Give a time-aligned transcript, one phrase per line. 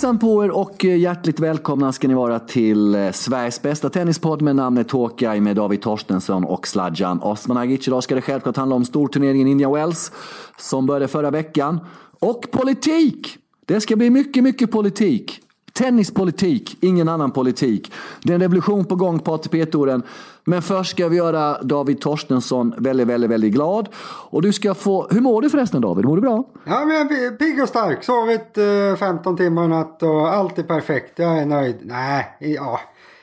[0.00, 4.42] Hejsan på er och eh, hjärtligt välkomna ska ni vara till eh, Sveriges bästa tennispodd
[4.42, 7.88] med namnet Håkai med David Torstensson och Sladjan Osmanagic.
[7.88, 10.12] Idag ska det självklart handla om storturneringen Indian Wells
[10.58, 11.80] som började förra veckan.
[12.20, 13.38] Och politik!
[13.66, 15.40] Det ska bli mycket, mycket politik.
[15.72, 17.92] Tennispolitik, ingen annan politik.
[18.22, 20.02] Det är en revolution på gång på ATP-touren.
[20.44, 23.88] Men först ska vi göra David Torstensson väldigt, väldigt, väldigt glad.
[24.30, 25.08] Och du ska få...
[25.10, 26.04] Hur mår du förresten David?
[26.04, 26.44] Mår du bra?
[26.64, 28.04] Ja, men jag är pigg och stark.
[28.04, 31.18] Sovit eh, 15 timmar i natt och allt är perfekt.
[31.18, 31.76] Jag är nöjd.
[31.82, 32.80] Nej, ja.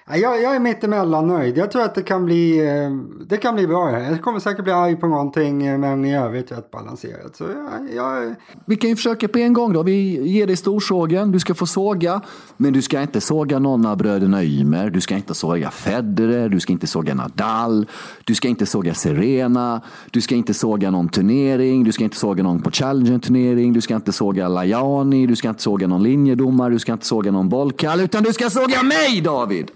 [0.09, 1.57] Jag, jag är mittemellan nöjd.
[1.57, 2.89] Jag tror att det kan bli, eh,
[3.29, 4.01] det kan bli bra.
[4.01, 7.35] Jag kommer säkert bli arg på någonting eh, men i övrigt rätt balanserat.
[7.35, 8.35] Så jag, jag...
[8.65, 9.83] Vi kan ju försöka på en gång då.
[9.83, 11.31] Vi ger dig storsågen.
[11.31, 12.21] Du ska få såga.
[12.57, 14.89] Men du ska inte såga någon av bröderna Ymer.
[14.89, 16.49] Du ska inte såga Federer.
[16.49, 17.87] Du ska inte såga Nadal.
[18.23, 19.81] Du ska inte såga Serena.
[20.11, 21.83] Du ska inte såga någon turnering.
[21.83, 23.73] Du ska inte såga någon på Challenger-turnering.
[23.73, 25.27] Du ska inte såga Lajani.
[25.27, 26.73] Du ska inte såga någon linjedomare.
[26.73, 28.01] Du ska inte såga någon bollkall.
[28.01, 29.71] Utan du ska såga mig David!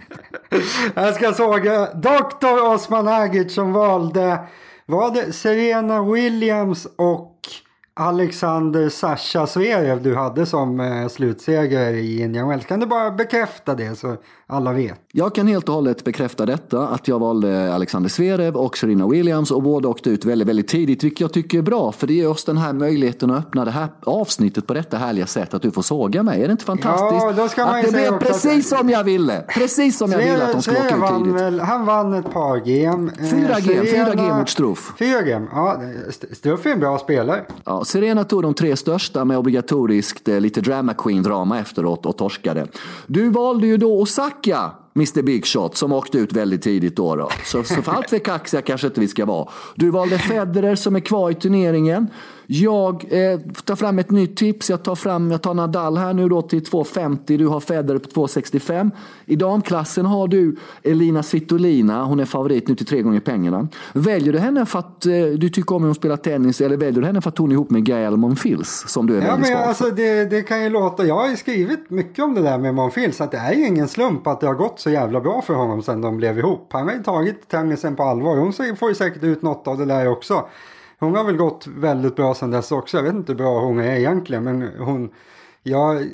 [0.96, 2.74] Jag ska såga Dr.
[2.74, 4.40] Osman Agic som valde
[4.86, 7.38] var det Serena Williams och
[7.94, 12.66] Alexander Sasha Zverev du hade som eh, slutseger i Indian Wells.
[12.66, 14.16] Kan du bara bekräfta det så
[14.48, 15.00] alla vet?
[15.12, 19.52] Jag kan helt och hållet bekräfta detta, att jag valde Alexander Zverev och Serena Williams
[19.52, 22.30] och båda åkte ut väldigt, väldigt tidigt, vilket jag tycker är bra, för det ger
[22.30, 25.72] oss den här möjligheten att öppna det här avsnittet på detta härliga sätt, att du
[25.72, 26.44] får såga mig.
[26.44, 27.24] Är det inte fantastiskt?
[27.24, 28.80] Ja, då ska man att det blev precis att...
[28.80, 29.44] som jag ville!
[29.48, 31.42] Precis som jag ville att de skulle åka ut tidigt.
[31.42, 33.12] Väl, han vann ett par game.
[33.20, 34.94] Eh, fyra game, fyra game mot Struff.
[35.00, 35.82] Fyra game, ja.
[36.32, 37.42] Struff är en bra spelare.
[37.66, 42.68] Ja, Serena tog de tre största med obligatoriskt eh, lite drama queen-drama efteråt och torskade.
[43.08, 44.72] Du valde ju då Osaka.
[44.96, 47.16] Mr Big Shot som åkte ut väldigt tidigt då.
[47.16, 47.30] då.
[47.46, 49.50] Så, så för allt för kaxiga kanske inte vi ska vara.
[49.76, 52.08] Du valde Federer som är kvar i turneringen.
[52.54, 54.70] Jag eh, tar fram ett nytt tips.
[54.70, 57.38] Jag tar, fram, jag tar Nadal här nu då till 2,50.
[57.38, 58.92] Du har Federer på 2,65.
[59.26, 62.04] I damklassen har du Elina Svitolina.
[62.06, 63.68] Hon är favorit nu till tre gånger pengarna.
[63.94, 67.02] Väljer du henne för att eh, du tycker om hur hon spelar tennis eller väljer
[67.02, 69.52] du henne för att hon är ihop med Gael Monfils som du är ja, väldigt
[69.52, 72.58] men alltså, det, det kan ju låta, jag har ju skrivit mycket om det där
[72.58, 73.22] med Monfils.
[73.22, 75.84] Att det är ju ingen slump att det har gått så jävla bra för honom
[75.84, 76.68] sen de blev ihop.
[76.72, 78.38] Han har ju tagit tennisen på allvar.
[78.38, 80.46] Hon får ju säkert ut något av det där också.
[81.02, 82.98] Hon har väl gått väldigt bra sedan dess också.
[82.98, 85.10] Jag vet inte hur bra hon är egentligen men hon
[85.64, 86.08] jag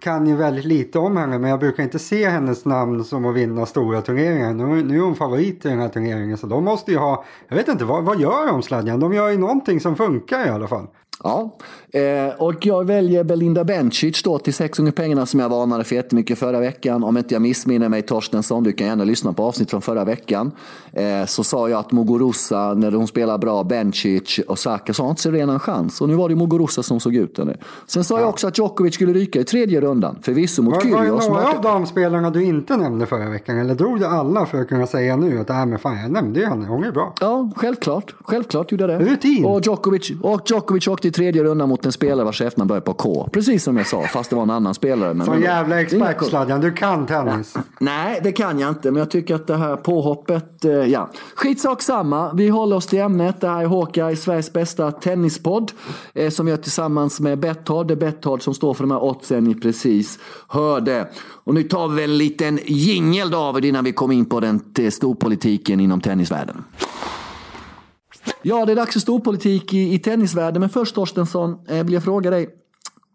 [0.00, 3.34] kan ju väldigt lite om henne men jag brukar inte se hennes namn som att
[3.34, 4.52] vinna stora turneringar.
[4.52, 7.56] Nu, nu är hon favorit i den här turneringen så de måste ju ha, jag
[7.56, 9.00] vet inte, vad, vad gör de Sladjan?
[9.00, 10.86] De gör ju någonting som funkar i alla fall.
[11.24, 11.56] Ja,
[11.92, 15.94] eh, och jag väljer Belinda Bencic då till sex gånger pengarna som jag varnade för
[15.94, 17.04] jättemycket förra veckan.
[17.04, 20.52] Om inte jag missminner mig Torstensson, du kan gärna lyssna på avsnitt från förra veckan.
[20.92, 25.10] Eh, så sa jag att Muguruza, när hon spelar bra, Bencic och Saka, så har
[25.10, 26.00] inte Serena en chans.
[26.00, 27.56] Och nu var det Muguruza som såg ut henne.
[27.86, 28.20] Sen sa ja.
[28.20, 31.28] jag också att Djokovic skulle ryka i tredje rundan, förvisso mot Kyrgios.
[31.28, 33.58] Var det några av de spelarna du inte nämnde förra veckan?
[33.58, 36.40] Eller drog du alla för att kunna säga nu att äh, men fan, jag nämnde
[36.40, 37.14] ju henne, hon är bra.
[37.20, 38.14] Ja, självklart.
[38.24, 39.10] Självklart gjorde jag det.
[39.10, 39.44] Rutin.
[39.44, 43.28] Och Djokovic, och Djokovic åkte tredje rundan mot en spelare vars efternamn börjar på K.
[43.32, 45.14] Precis som jag sa, fast det var en annan spelare.
[45.14, 47.54] Men Sån jävla expert Sladjan, du kan tennis.
[47.78, 51.10] Nej, det kan jag inte, men jag tycker att det här påhoppet, eh, ja.
[51.34, 53.40] Skitsak samma, vi håller oss till ämnet.
[53.40, 55.72] Det här är Håka Sveriges bästa tennispodd.
[56.14, 57.86] Eh, som gör tillsammans med Betthard.
[57.86, 60.18] Det är Betthard som står för de här oddsen ni precis
[60.48, 61.08] hörde.
[61.44, 64.60] Och nu tar vi väl en liten jingel David innan vi kommer in på den
[64.90, 66.64] storpolitiken inom tennisvärlden.
[68.42, 70.60] Ja, det är dags för storpolitik i, i tennisvärlden.
[70.60, 72.58] Men först Torstensson, eh, vill jag fråga dig.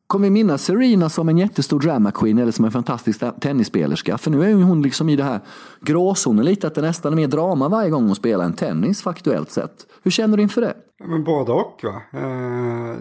[0.08, 4.18] Kommer vi minnas Serena som en jättestor drama queen eller som en fantastisk tennisspelerska?
[4.18, 5.40] För nu är hon liksom i det här
[5.82, 9.52] gråzonen lite, att det nästan är mer drama varje gång hon spelar en tennis faktuellt
[9.52, 9.88] sett.
[10.04, 10.74] Hur känner du inför det?
[11.06, 12.20] Men både och va.
[12.20, 12.96] Eh,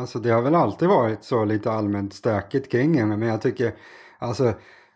[0.00, 3.16] alltså det har väl alltid varit så lite allmänt stökigt kring henne.
[3.16, 3.74] Men jag tycker,
[4.18, 4.52] alltså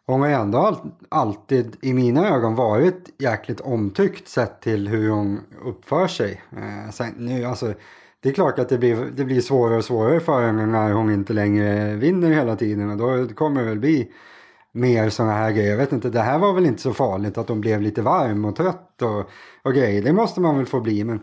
[0.07, 0.77] hon har ändå
[1.09, 6.43] alltid i mina ögon varit jäkligt omtyckt sett till hur hon uppför sig.
[6.53, 7.75] Eh, sen, nu, alltså,
[8.21, 11.13] det är klart att det blir, det blir svårare och svårare för henne när hon
[11.13, 14.13] inte längre vinner hela tiden och då kommer det väl bli
[14.73, 15.71] mer sådana här grejer.
[15.71, 18.45] Jag vet inte, det här var väl inte så farligt att hon blev lite varm
[18.45, 19.31] och trött och,
[19.63, 20.03] och grejer.
[20.03, 21.05] Det måste man väl få bli.
[21.05, 21.21] Men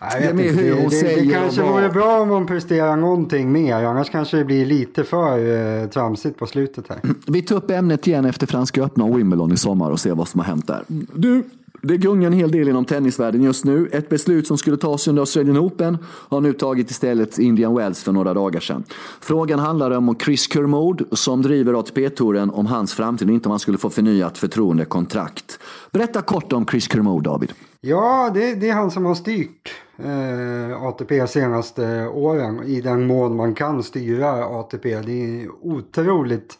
[0.00, 3.84] jag vet det, inte, det, det, det kanske vore bra om hon presterar någonting mer.
[3.84, 6.98] Annars kanske det blir lite för eh, tramsigt på slutet här.
[7.26, 10.28] Vi tar upp ämnet igen efter Franska öppna och Wimbledon i sommar och ser vad
[10.28, 10.84] som har hänt där.
[11.14, 11.44] Du,
[11.82, 13.88] det gungar en hel del inom tennisvärlden just nu.
[13.92, 18.12] Ett beslut som skulle tas under Australian Open har nu tagit istället Indian Wells för
[18.12, 18.84] några dagar sedan.
[19.20, 23.60] Frågan handlar om Chris Kermode som driver ATP-touren om hans framtid och inte om han
[23.60, 25.58] skulle få förnyat förtroendekontrakt.
[25.90, 27.52] Berätta kort om Chris Kermode, David.
[27.80, 33.36] Ja, det, det är han som har styrt eh, ATP senaste åren i den mån
[33.36, 35.00] man kan styra ATP.
[35.00, 36.58] Det är otroligt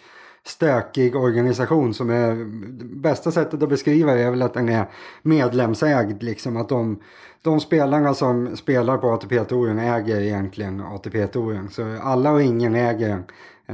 [0.49, 2.45] stökig organisation som är,
[2.95, 4.87] bästa sättet att beskriva det är väl att den är
[5.23, 6.57] medlemsägd liksom.
[6.57, 7.03] Att de,
[7.43, 11.69] de spelarna som spelar på ATP-touren äger egentligen ATP-touren.
[11.71, 13.25] Så alla och ingen äger den.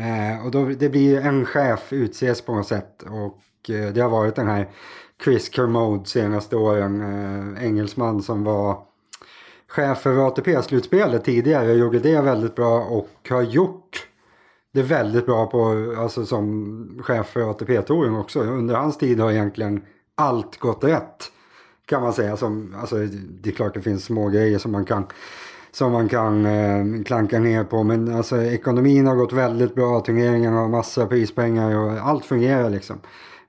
[0.02, 4.10] Eh, och då, det blir en chef utses på något sätt och eh, det har
[4.10, 4.68] varit den här
[5.24, 8.78] Chris Kermode senaste åren, eh, engelsman som var
[9.68, 14.06] chef för ATP-slutspelet tidigare, och gjorde det väldigt bra och har gjort
[14.74, 18.40] det är väldigt bra på, alltså som chef för ATP-touren också.
[18.40, 19.82] Under hans tid har egentligen
[20.14, 21.30] allt gått rätt.
[21.86, 22.36] Kan man säga.
[22.36, 22.96] Som, alltså,
[23.42, 25.06] det är klart det finns små grejer som man kan,
[25.72, 27.82] som man kan eh, klanka ner på.
[27.82, 30.00] Men alltså, ekonomin har gått väldigt bra.
[30.00, 32.96] Turneringen har massa prispengar och allt fungerar liksom.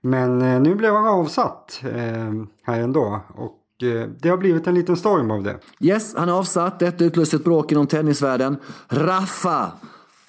[0.01, 2.33] Men eh, nu blev han avsatt eh,
[2.63, 3.21] här ändå.
[3.35, 5.57] Och eh, det har blivit en liten storm av det.
[5.79, 6.79] Yes, han är avsatt.
[6.79, 8.57] Detta utlöste ett bråk inom tennisvärlden.
[8.89, 9.71] Raffa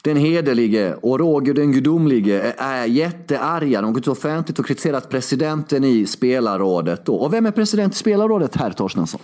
[0.06, 3.80] den hederlige och Roger den gudomlige är jättearga.
[3.80, 7.06] De har gått offentligt och kritiserat presidenten i spelarrådet.
[7.06, 7.14] Då.
[7.16, 9.20] Och vem är president i spelarrådet, herr Torstensson?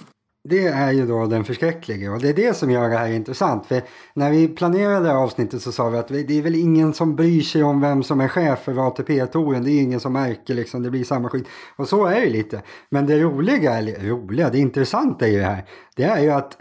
[0.49, 3.67] Det är ju då den förskräcklige och det är det som gör det här intressant.
[3.67, 3.83] För
[4.15, 7.63] när vi planerade avsnittet så sa vi att det är väl ingen som bryr sig
[7.63, 9.65] om vem som är chef för ATP-touren.
[9.65, 11.47] Det är ingen som märker liksom, det blir samma skit.
[11.77, 12.63] Och så är det lite.
[12.91, 15.65] Men det roliga, eller roliga, det intressanta i det här,
[15.97, 16.57] det är ju att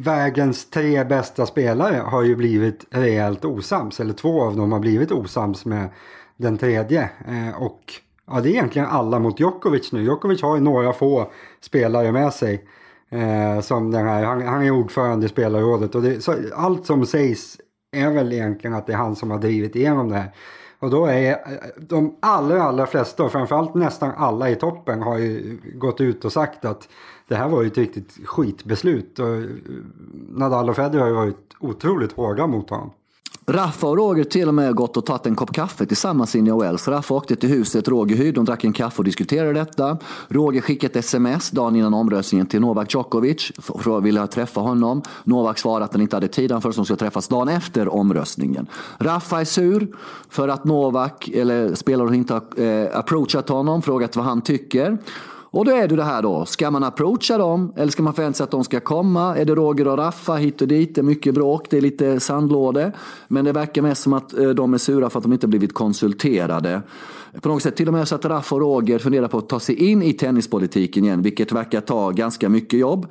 [0.00, 4.00] vägens tre bästa spelare har ju blivit rejält osams.
[4.00, 5.88] Eller två av dem har blivit osams med
[6.36, 7.10] den tredje.
[7.28, 7.80] Eh, och
[8.26, 10.02] ja, det är egentligen alla mot Djokovic nu.
[10.02, 12.64] Djokovic har ju några få spelare med sig.
[13.10, 17.06] Eh, som den här, han, han är ordförande i spelarrådet och det, så, allt som
[17.06, 17.56] sägs
[17.96, 20.32] är väl egentligen att det är han som har drivit igenom det här.
[20.78, 21.36] Och då är eh,
[21.76, 26.32] de allra, allra flesta och framförallt nästan alla i toppen har ju gått ut och
[26.32, 26.88] sagt att
[27.28, 29.18] det här var ju ett riktigt skitbeslut.
[29.18, 29.42] Och eh,
[30.28, 32.90] Nadal och Federer har ju varit otroligt hårda mot honom.
[33.48, 36.42] Raffa och Roger till och med gått och tagit en kopp kaffe tillsammans i i
[36.42, 36.88] Wells.
[36.88, 39.98] Raffa åkte till huset Roger hyrde, de drack en kaffe och diskuterade detta.
[40.28, 43.52] Roger skickade ett sms dagen innan omröstningen till Novak Djokovic.
[43.58, 45.02] För att vilja träffa honom.
[45.24, 48.66] Novak svarade att han inte hade tid, han först skulle träffas dagen efter omröstningen.
[48.98, 49.96] Raffa är sur
[50.28, 54.98] för att Novak, eller spelaren, inte har eh, approachat honom, frågat vad han tycker.
[55.56, 58.36] Och då är det det här då, ska man approacha dem eller ska man förvänta
[58.36, 59.36] sig att de ska komma?
[59.36, 60.94] Är det Roger och Raffa hit och dit?
[60.94, 62.92] Det är mycket bråk, det är lite sandlåde.
[63.28, 65.74] Men det verkar mest som att eh, de är sura för att de inte blivit
[65.74, 66.82] konsulterade.
[67.40, 69.60] På något sätt till och med så att Raff och Roger funderar på att ta
[69.60, 73.06] sig in i tennispolitiken igen, vilket verkar ta ganska mycket jobb.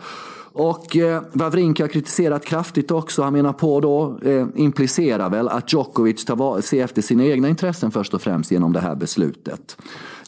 [0.58, 3.24] Och eh, Wawrinka har kritiserat kraftigt också.
[3.24, 7.92] Han menar på då, eh, implicerar väl att Djokovic tar ser efter sina egna intressen
[7.92, 9.78] först och främst genom det här beslutet.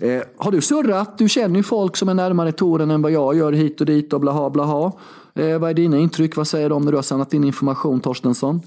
[0.01, 1.17] Eh, har du surrat?
[1.17, 4.13] Du känner ju folk som är närmare touren än vad jag gör hit och dit
[4.13, 4.91] och blaha blaha.
[5.35, 6.35] Eh, vad är dina intryck?
[6.35, 8.61] Vad säger de när du har samlat in information, Torstensson?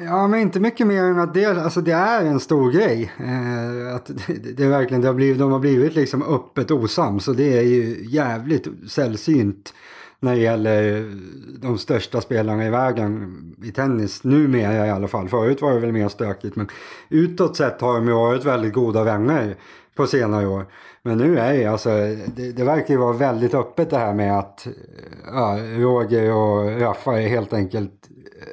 [0.00, 3.12] Ja, men inte mycket mer än att det, alltså det är en stor grej.
[3.18, 7.28] Eh, att det, det, är verkligen, det har blivit, de har blivit liksom öppet osams
[7.28, 9.74] och det är ju jävligt sällsynt
[10.20, 11.12] när det gäller
[11.62, 14.24] de största spelarna i världen i tennis.
[14.24, 15.28] Numera i alla fall.
[15.28, 16.68] Förut var det väl mer stökigt men
[17.08, 19.56] utåt sett har de ju varit väldigt goda vänner
[19.94, 20.66] på senare år.
[21.02, 21.90] Men nu är det alltså,
[22.36, 24.72] det, det verkar ju vara väldigt öppet det här med att eh,
[25.26, 27.95] ja, Roger och Raffa är helt enkelt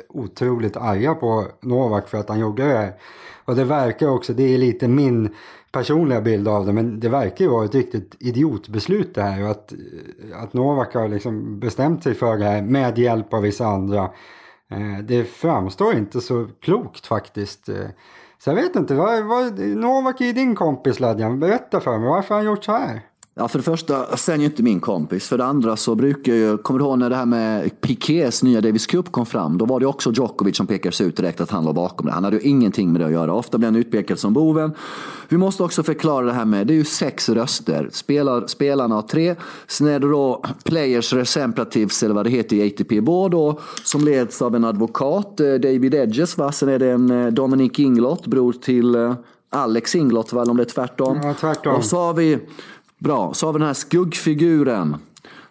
[0.09, 2.93] otroligt arga på Novak för att han gjorde det här.
[3.45, 5.35] Och det verkar också, det är lite min
[5.71, 9.43] personliga bild av det, men det verkar ju vara ett riktigt idiotbeslut det här.
[9.43, 9.73] Och att,
[10.33, 14.09] att Novak har liksom bestämt sig för det här med hjälp av vissa andra.
[14.71, 17.69] Eh, det framstår inte så klokt faktiskt.
[17.69, 17.87] Eh,
[18.37, 21.39] så jag vet inte, vad, vad, Novak är din kompis Ladjan.
[21.39, 23.01] Berätta för mig, varför har han gjort så här?
[23.35, 25.27] Ja, för det första, sen är ju inte min kompis.
[25.27, 28.61] För det andra så brukar jag, kommer du ihåg när det här med Piqués nya
[28.61, 29.57] Davis Cup kom fram?
[29.57, 32.13] Då var det också Djokovic som pekades ut direkt att han låg bakom det.
[32.13, 33.33] Han hade ju ingenting med det att göra.
[33.33, 34.71] Ofta blir han utpekad som boven.
[35.29, 37.89] Vi måste också förklara det här med, det är ju sex röster.
[37.91, 39.35] Spelar, spelarna har tre.
[39.67, 44.05] Sen är det då Players Representatives, eller vad det heter i ATP Board då, som
[44.05, 46.37] leds av en advokat, eh, David Edges.
[46.37, 46.51] Va?
[46.51, 49.13] Sen är det en eh, Dominic Inglott, bror till eh,
[49.49, 51.19] Alex Inglott, väl om det är tvärtom.
[51.23, 51.75] Ja, tvärtom.
[51.75, 52.39] Och så har vi
[53.03, 54.97] Bra, så har vi den här skuggfiguren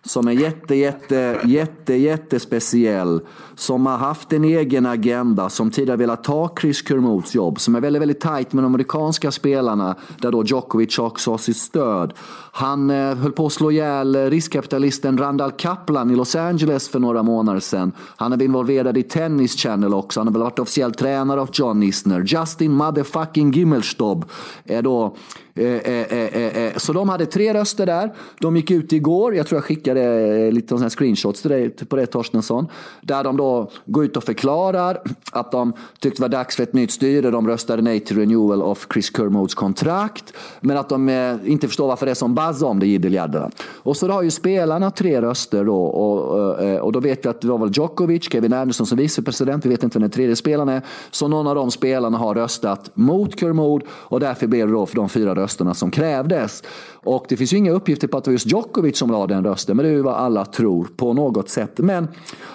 [0.02, 3.21] som är jätte, jätte, jätte, jättespeciell.
[3.54, 7.61] Som har haft en egen agenda, som tidigare velat ta Chris Kermots jobb.
[7.61, 11.56] Som är väldigt, väldigt tajt med de amerikanska spelarna, där då Djokovic också har sitt
[11.56, 12.12] stöd.
[12.54, 16.99] Han eh, höll på att slå ihjäl eh, riskkapitalisten Randall Kaplan i Los Angeles för
[16.99, 17.92] några månader sedan.
[18.16, 20.21] Han är involverad i Tennis Channel också.
[20.21, 22.25] Han har väl varit officiell tränare av John Isner.
[22.26, 24.25] Justin motherfucking Gimmelstob
[24.64, 25.16] är då...
[25.54, 28.12] Eh, eh, eh, eh, eh, så de hade tre röster där.
[28.38, 29.35] De gick ut igår.
[29.35, 32.66] Jag tror jag skickade eh, lite sådana screenshots till dig på det Torstensson.
[33.00, 34.99] Där de då går ut och förklarar
[35.32, 37.30] att de tyckte det var dags för ett nytt styre.
[37.30, 40.32] De röstade nej till renewal of Chris Kermodes kontrakt.
[40.61, 43.50] Men att de eh, inte förstår varför det är som buzz om det jiddeljadderna.
[43.75, 45.84] Och så har ju spelarna tre röster då.
[45.84, 49.64] Och, eh, och då vet vi att det var väl Djokovic, Kevin Anderson som vicepresident.
[49.64, 50.82] Vi vet inte vem den tredje spelaren är.
[51.11, 54.96] Så någon av de spelarna har röstat mot Kermode och därför blev det då för
[54.96, 56.62] de fyra rösterna som krävdes.
[57.04, 59.44] Och det finns ju inga uppgifter på att det var just Djokovic som la den
[59.44, 61.78] rösten, men det är ju vad alla tror på något sätt.
[61.78, 62.08] Men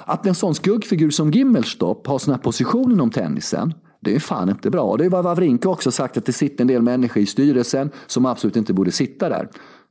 [0.06, 4.50] att en sån skuggfigur som Gimmelstorp har sån här position inom tennisen, det är fan
[4.50, 4.98] inte bra.
[4.98, 8.26] Det är vad Wawrinka också sagt, att det sitter en del människor i styrelsen som
[8.26, 9.50] absolut inte borde sitta där.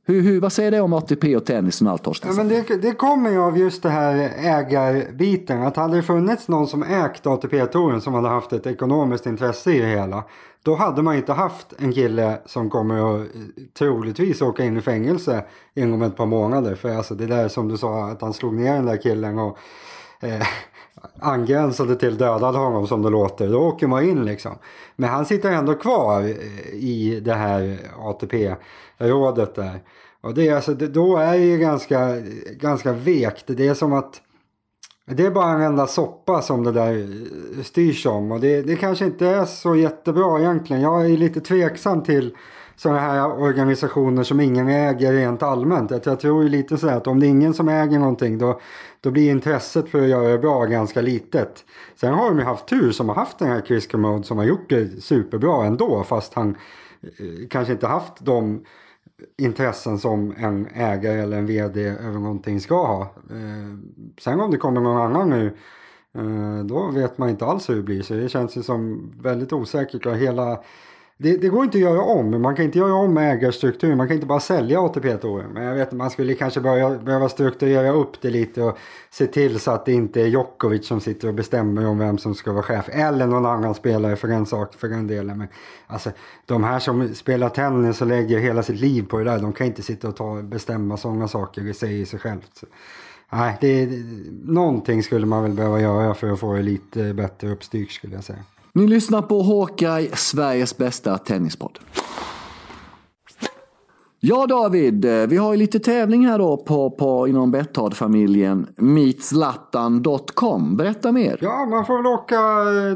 [0.09, 2.35] Hur, hur, vad säger det om ATP och tennisen och allt Torsten?
[2.37, 5.61] Ja, det, det kommer ju av just det här ägarbiten.
[5.61, 9.79] Att hade det funnits någon som ägt ATP-touren som hade haft ett ekonomiskt intresse i
[9.79, 10.23] det hela.
[10.63, 13.41] Då hade man inte haft en kille som kommer att eh,
[13.77, 15.43] troligtvis åka in i fängelse
[15.75, 16.75] inom ett par månader.
[16.75, 19.57] För alltså det där som du sa att han slog ner den där killen och
[20.19, 20.47] eh,
[21.19, 23.47] angränsade till dödade honom som det låter.
[23.47, 24.51] Då åker man in liksom.
[24.95, 28.55] Men han sitter ändå kvar eh, i det här ATP
[28.97, 29.79] rådet där.
[30.21, 32.15] Och det, alltså, det, då är det ju ganska,
[32.51, 33.43] ganska vekt.
[33.47, 34.21] Det är som att
[35.05, 36.97] det är bara en enda soppa som det där
[37.57, 38.31] eh, styrs om.
[38.31, 40.81] Och det, det kanske inte är så jättebra egentligen.
[40.81, 42.35] Jag är lite tveksam till
[42.75, 46.05] sådana här organisationer som ingen äger rent allmänt.
[46.05, 48.59] Jag tror ju lite så att om det är ingen som äger någonting då,
[49.01, 51.65] då blir intresset för att göra det bra ganska litet.
[51.95, 54.45] Sen har de ju haft tur som har haft den här Chris Mode som har
[54.45, 56.55] gjort det superbra ändå fast han
[57.01, 58.65] eh, kanske inte haft de
[59.37, 63.01] intressen som en ägare eller en vd över någonting ska ha.
[63.29, 63.77] Eh,
[64.19, 65.57] sen om det kommer någon annan nu
[66.15, 69.53] eh, då vet man inte alls hur det blir så det känns ju som väldigt
[69.53, 70.63] osäkert och hela
[71.19, 72.41] det, det, går inte att göra om.
[72.41, 73.97] Man kan inte göra om ägarstrukturen.
[73.97, 75.51] Man kan inte bara sälja ATP-touren.
[75.53, 78.77] Men jag vet man skulle kanske börja, behöva strukturera upp det lite och
[79.09, 82.35] se till så att det inte är Djokovic som sitter och bestämmer om vem som
[82.35, 82.89] ska vara chef.
[82.91, 85.37] Eller någon annan spelare för den sak, för en delen.
[85.37, 85.47] Men
[85.87, 86.11] alltså,
[86.45, 89.39] de här som spelar tennis och lägger hela sitt liv på det där.
[89.39, 92.51] De kan inte sitta och ta, bestämma sådana saker i sig i sig självt.
[92.53, 92.65] Så,
[93.31, 93.89] nej, det,
[94.43, 98.23] någonting skulle man väl behöva göra för att få det lite bättre uppstyrt skulle jag
[98.23, 98.43] säga.
[98.77, 101.79] Ni lyssnar på Hawkeye, Sveriges bästa tennispodd.
[104.19, 108.67] Ja David, vi har ju lite tävling här då på, på, inom Betthard-familjen.
[108.77, 110.77] Meetzlattan.com.
[110.77, 111.37] Berätta mer.
[111.41, 112.37] Ja, man får väl åka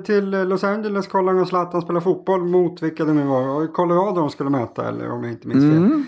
[0.05, 3.67] till Los Angeles, kolla när Zlatan spelar fotboll mot vilka det nu var.
[3.67, 6.03] Colorado de skulle möta eller om jag inte minns fel.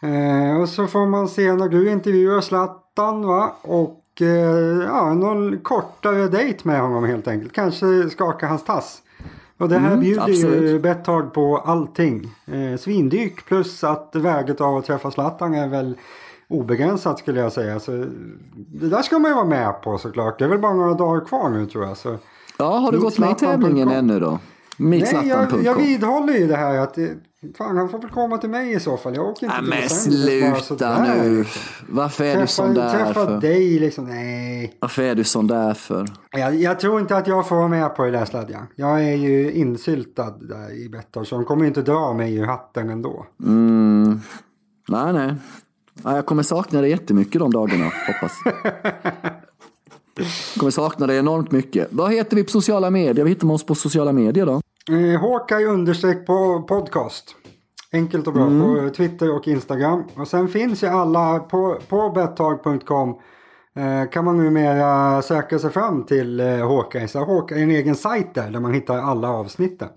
[0.00, 0.54] Mm.
[0.54, 3.56] Eh, och så får man se när du intervjuar Zlatan va.
[3.62, 7.52] Och eh, ja, någon kortare dejt med honom helt enkelt.
[7.52, 9.00] Kanske skaka hans tass.
[9.58, 10.70] Och det här mm, bjuder absolut.
[10.70, 12.34] ju Betthard på allting.
[12.46, 15.98] Eh, svindyrt plus att värdet av att träffa Zlatan är väl
[16.48, 17.80] obegränsat skulle jag säga.
[17.80, 17.92] Så
[18.54, 20.38] det där ska man ju vara med på såklart.
[20.38, 21.96] Det är väl bara några dagar kvar nu tror jag.
[21.96, 22.16] Så
[22.58, 24.38] ja, har du gått med i tävlingen ännu då?
[24.76, 26.98] Nej, jag, jag vidhåller ju det här att
[27.58, 29.14] Fan, han får väl komma till mig i så fall.
[29.14, 31.38] Jag åker inte till Men sluta nu.
[31.38, 31.62] Liksom.
[31.88, 33.40] Varför är träffa, du sån där träffa för?
[33.40, 34.04] dig liksom.
[34.04, 34.76] Nej.
[34.80, 36.06] Varför är du sån där för?
[36.30, 38.66] Jag, jag tror inte att jag får vara med på det där sladjan.
[38.76, 41.26] Jag är ju insyltad där i Betthard.
[41.26, 43.26] Så de kommer inte dra mig ur hatten ändå.
[43.42, 44.20] Mm.
[44.88, 45.34] Nej, nej.
[46.02, 48.32] Jag kommer sakna dig jättemycket de dagarna, hoppas.
[50.16, 50.26] Jag
[50.60, 51.88] kommer sakna dig enormt mycket.
[51.90, 53.24] Vad heter vi på sociala medier?
[53.24, 54.60] Vad hittar man oss på sociala medier då?
[54.90, 57.36] Eh, Hawkeye understreck på podcast.
[57.92, 58.88] Enkelt och bra mm.
[58.88, 60.04] på Twitter och Instagram.
[60.14, 63.18] Och sen finns ju alla på, på bettag.com
[63.76, 67.08] eh, kan man numera söka sig fram till eh, Hawkeye.
[67.08, 69.88] Så Hawkeye är en egen sajt där, där man hittar alla avsnitten.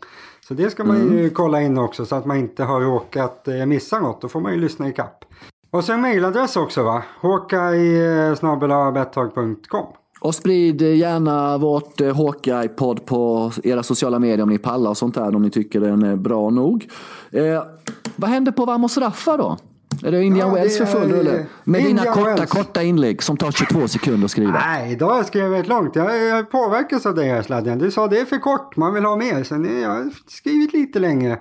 [0.48, 1.18] Så det ska man mm.
[1.18, 4.22] ju kolla in också så att man inte har råkat eh, missa något.
[4.22, 5.26] Då får man ju lyssna i kapp.
[5.72, 7.04] Och sen mailadress också va?
[7.22, 8.36] Hawkeye eh,
[10.20, 15.16] och sprid gärna vårt eh, Hawkeye-podd på era sociala medier om ni pallar och sånt
[15.16, 15.36] där.
[15.36, 16.88] Om ni tycker den är bra nog.
[17.32, 17.64] Eh,
[18.16, 19.58] vad händer på Vamos Raffa då?
[20.04, 21.46] Är det Indian ja, Wells för full rulle?
[21.64, 22.52] Med Indian dina korta, Wells.
[22.52, 24.52] korta inlägg som tar 22 sekunder att skriva.
[24.52, 25.96] Nej, idag skrev jag ett långt.
[25.96, 27.80] Jag, jag påverkas av det här sladden.
[27.80, 29.44] Du sa det är för kort, man vill ha mer.
[29.44, 31.40] Sen jag har skrivit lite längre.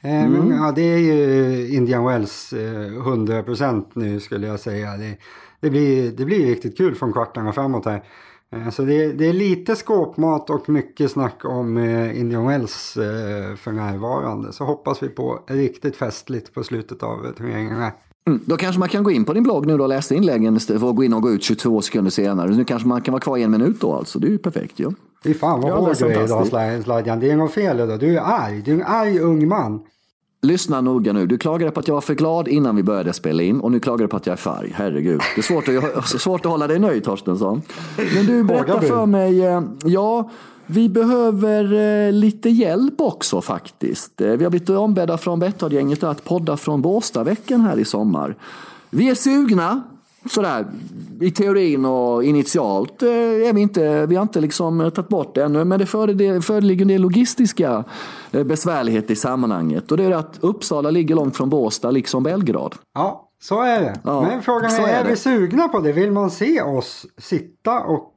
[0.00, 0.32] Eh, mm.
[0.32, 4.96] Men, ja, det är ju Indian Wells eh, 100% nu skulle jag säga.
[4.96, 5.16] Det,
[5.64, 8.02] det blir, det blir riktigt kul från kvartarna framåt här.
[8.52, 13.56] Eh, så det, det, är lite skåpmat och mycket snack om eh, Indian Wells eh,
[13.56, 14.52] för närvarande.
[14.52, 17.92] Så hoppas vi på riktigt festligt på slutet av turneringen här.
[18.26, 20.90] Mm, då kanske man kan gå in på din blogg nu och läsa inläggen för
[20.90, 22.50] att gå in och gå ut 22 sekunder senare.
[22.50, 24.18] Nu kanske man kan vara kvar i en minut då alltså.
[24.18, 24.84] Det är ju perfekt ju.
[24.84, 24.92] Ja.
[25.24, 27.20] Fy fan vad hård du är idag Sladjan.
[27.20, 28.00] Det är något fel idag.
[28.00, 28.62] Du är arg.
[28.62, 29.80] Du är en arg ung man.
[30.44, 31.26] Lyssna noga nu.
[31.26, 33.80] Du klagade på att jag var för glad innan vi började spela in och nu
[33.80, 34.72] klagar du på att jag är färg.
[34.74, 35.20] Herregud.
[35.34, 37.62] Det är svårt att, svårt att hålla dig nöjd Torstensson.
[38.14, 40.30] Men du berättar för mig, eh, ja,
[40.66, 44.20] vi behöver eh, lite hjälp också faktiskt.
[44.20, 48.36] Eh, vi har blivit ombedda från Betthard-gänget att podda från Båstadveckan här i sommar.
[48.90, 49.82] Vi är sugna,
[50.30, 50.66] sådär
[51.20, 55.64] i teorin och initialt är vi inte, vi har inte liksom tagit bort det ännu,
[55.64, 57.84] men det föreligger en del logistiska
[58.30, 62.74] besvärligheter i sammanhanget och det är att Uppsala ligger långt från Båstad, liksom Belgrad.
[62.94, 64.00] Ja, så är det.
[64.04, 65.92] Ja, men frågan är, är, är vi sugna på det?
[65.92, 68.12] Vill man se oss sitta och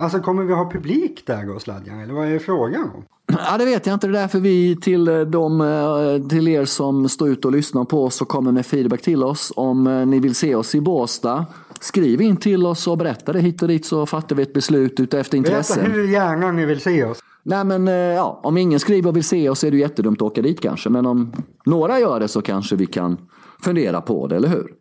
[0.00, 2.00] Alltså kommer vi ha publik där då Sladjan?
[2.00, 3.04] Eller vad är frågan om?
[3.32, 4.06] Ja, det vet jag inte.
[4.06, 8.04] Det är därför vi till, de, eh, till er som står ute och lyssnar på
[8.04, 9.52] oss och kommer med feedback till oss.
[9.56, 11.46] Om eh, ni vill se oss i Båstad,
[11.80, 15.00] skriv in till oss och berätta det hit och dit så fattar vi ett beslut
[15.00, 15.74] utefter intresse.
[15.74, 17.18] Berätta hur gärna ni vill se oss.
[17.42, 20.22] Nej men eh, ja, om ingen skriver och vill se oss är det jättedumt att
[20.22, 20.90] åka dit kanske.
[20.90, 21.32] Men om
[21.66, 23.16] några gör det så kanske vi kan
[23.62, 24.72] fundera på det, eller hur?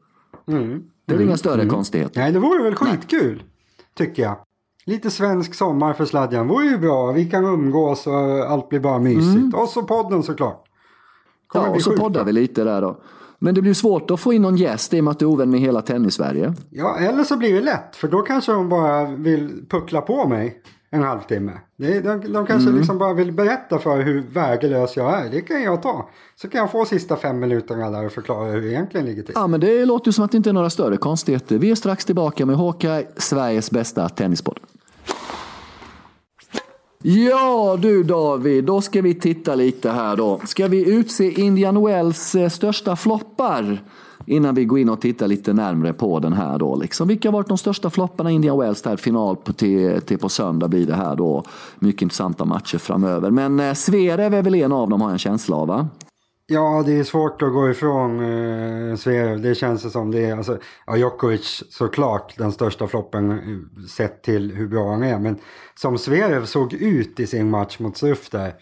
[0.48, 0.84] Mm.
[1.06, 1.28] Det är mm.
[1.28, 1.70] inga större mm.
[1.70, 2.22] konstigheter.
[2.22, 3.46] Nej, det vore väl skitkul, Nej.
[4.08, 4.38] tycker jag.
[4.90, 7.12] Lite svensk sommar för sladjan vore ju bra.
[7.12, 8.14] Vi kan umgås och
[8.52, 9.36] allt blir bara mysigt.
[9.36, 9.54] Mm.
[9.54, 10.64] Och så podden såklart.
[11.48, 13.02] Kommer ja, och så poddar vi lite där då.
[13.40, 15.30] Men det blir svårt att få in någon gäst i och med att du är
[15.30, 16.54] ovän med hela tennis-Sverige.
[16.70, 17.96] Ja, eller så blir det lätt.
[17.96, 21.52] För då kanske de bara vill puckla på mig en halvtimme.
[21.78, 22.78] De, de, de kanske mm.
[22.78, 25.30] liksom bara vill berätta för hur värdelös jag är.
[25.30, 26.10] Det kan jag ta.
[26.36, 29.34] Så kan jag få sista fem minuterna där och förklara hur det egentligen ligger till.
[29.36, 31.58] Ja, men det låter ju som att det inte är några större konstigheter.
[31.58, 34.60] Vi är strax tillbaka med Håkan, Sveriges bästa tennispodd.
[37.04, 40.40] Ja du David, då ska vi titta lite här då.
[40.46, 43.84] Ska vi utse Indian Wells eh, största floppar?
[44.26, 46.76] Innan vi går in och tittar lite närmre på den här då.
[46.76, 47.08] Liksom.
[47.08, 48.82] Vilka har varit de största flopparna i Indian Wells?
[48.82, 51.44] Där final på, till, till på söndag blir det här då.
[51.80, 53.32] Mycket intressanta matcher framöver.
[53.32, 55.88] Men eh, Zverev är väl en av dem har jag en känsla av va?
[56.52, 59.42] Ja, det är svårt att gå ifrån eh, Zverev.
[59.42, 64.52] Det känns som det är, alltså, ja, Djokovic såklart den största floppen eh, sett till
[64.52, 65.20] hur bra han är.
[65.20, 65.38] Men
[65.76, 68.54] som Zverev såg ut i sin match mot Struff där.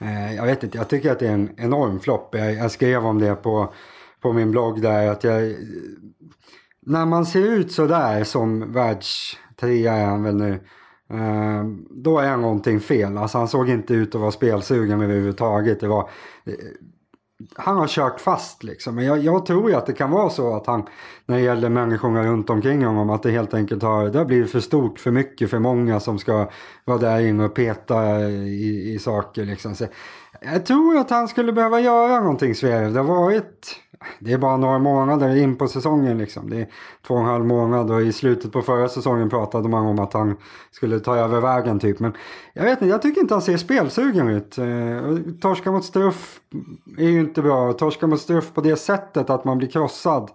[0.00, 2.34] Eh, jag vet inte, jag tycker att det är en enorm flopp.
[2.34, 3.72] Jag, jag, skrev om det på,
[4.20, 5.06] på min blogg där.
[5.08, 5.54] att jag,
[6.86, 10.52] När man ser ut sådär som världstrea är han väl nu.
[11.10, 13.18] Eh, då är någonting fel.
[13.18, 15.80] Alltså han såg inte ut att vara spelsugen överhuvudtaget.
[15.80, 16.10] Det var
[16.44, 16.54] eh,
[17.56, 18.94] han har kört fast liksom.
[18.94, 20.86] Men jag, jag, tror ju att det kan vara så att han,
[21.26, 24.52] när det gäller människorna runt omkring honom, att det helt enkelt har, det har blivit
[24.52, 26.50] för stort, för mycket, för många som ska
[26.84, 29.74] vara där inne och peta i, i saker liksom.
[29.74, 29.86] Så
[30.40, 32.88] jag tror att han skulle behöva göra någonting Sverige.
[32.88, 33.81] Det har varit
[34.18, 36.50] det är bara några månader in på säsongen liksom.
[36.50, 36.66] Det är
[37.06, 40.12] två och en halv månad och i slutet på förra säsongen pratade man om att
[40.12, 40.36] han
[40.70, 42.00] skulle ta över vägen typ.
[42.00, 42.12] Men
[42.52, 44.58] jag vet inte, jag tycker inte han ser spelsugen ut.
[44.58, 44.64] Eh,
[45.40, 46.40] torska mot Struff
[46.98, 47.72] är ju inte bra.
[47.72, 50.30] Torska mot Struff på det sättet att man blir krossad.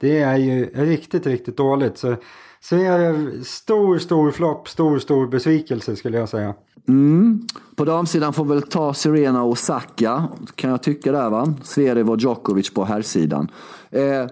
[0.00, 1.98] Det är ju riktigt, riktigt dåligt.
[1.98, 2.16] Så
[2.62, 6.54] så är det stor, stor flopp, stor, stor besvikelse skulle jag säga.
[6.88, 7.40] Mm.
[7.76, 11.54] På damsidan får väl ta Serena och Osaka, kan jag tycka där va.
[11.62, 13.50] Zverev och Djokovic på herrsidan.
[13.90, 14.26] Eh,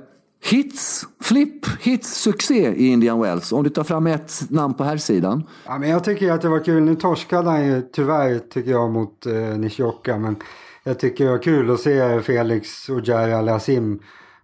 [0.45, 3.53] hits, flipp, hits, succé i Indian Wells.
[3.53, 5.45] Om du tar fram ett namn på herrsidan.
[5.67, 6.83] Ja, men jag tycker att det var kul.
[6.83, 10.19] Nu torskade han ju tyvärr tycker jag mot eh, Nishioka.
[10.19, 10.37] Men
[10.85, 14.01] jag tycker det var kul att se Felix och Jerry Alassim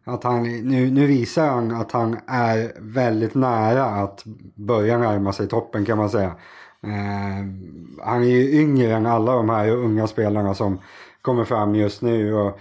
[0.08, 4.22] att han, nu, nu visar han att han är väldigt nära att
[4.54, 6.34] börja närma sig toppen kan man säga.
[6.82, 7.44] Eh,
[8.04, 10.78] han är ju yngre än alla de här unga spelarna som
[11.22, 12.34] kommer fram just nu.
[12.34, 12.58] Och,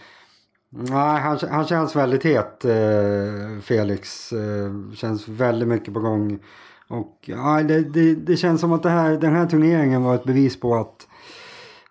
[0.70, 4.32] nej, han, han känns väldigt het, eh, Felix.
[4.34, 6.40] Eh, känns väldigt mycket på gång.
[6.88, 10.24] Och ja, det, det, det känns som att det här, den här turneringen var ett
[10.24, 11.08] bevis på att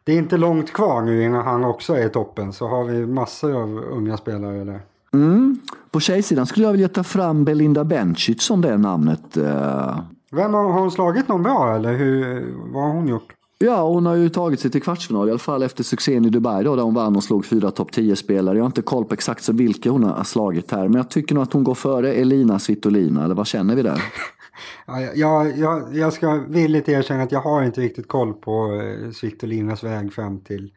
[0.05, 2.53] det är inte långt kvar nu innan han också är i toppen.
[2.53, 4.81] Så har vi massor av unga spelare där.
[5.15, 5.59] Mm.
[5.91, 9.37] På tjejsidan skulle jag vilja ta fram Belinda Bencic som det namnet.
[9.37, 10.01] Uh...
[10.31, 13.33] Vem har, har hon slagit någon bra eller hur, vad har hon gjort?
[13.59, 16.65] Ja, hon har ju tagit sig till kvartsfinal i alla fall efter succén i Dubai
[16.65, 18.57] då, där hon vann och slog fyra topp 10-spelare.
[18.57, 21.35] Jag har inte koll på exakt så vilka hon har slagit här, men jag tycker
[21.35, 24.03] nog att hon går före Elina Svitolina, eller vad känner vi där?
[24.87, 29.11] ja, jag, jag, jag ska villigt erkänna att jag har inte riktigt koll på eh,
[29.11, 30.73] Svitolinas väg fram till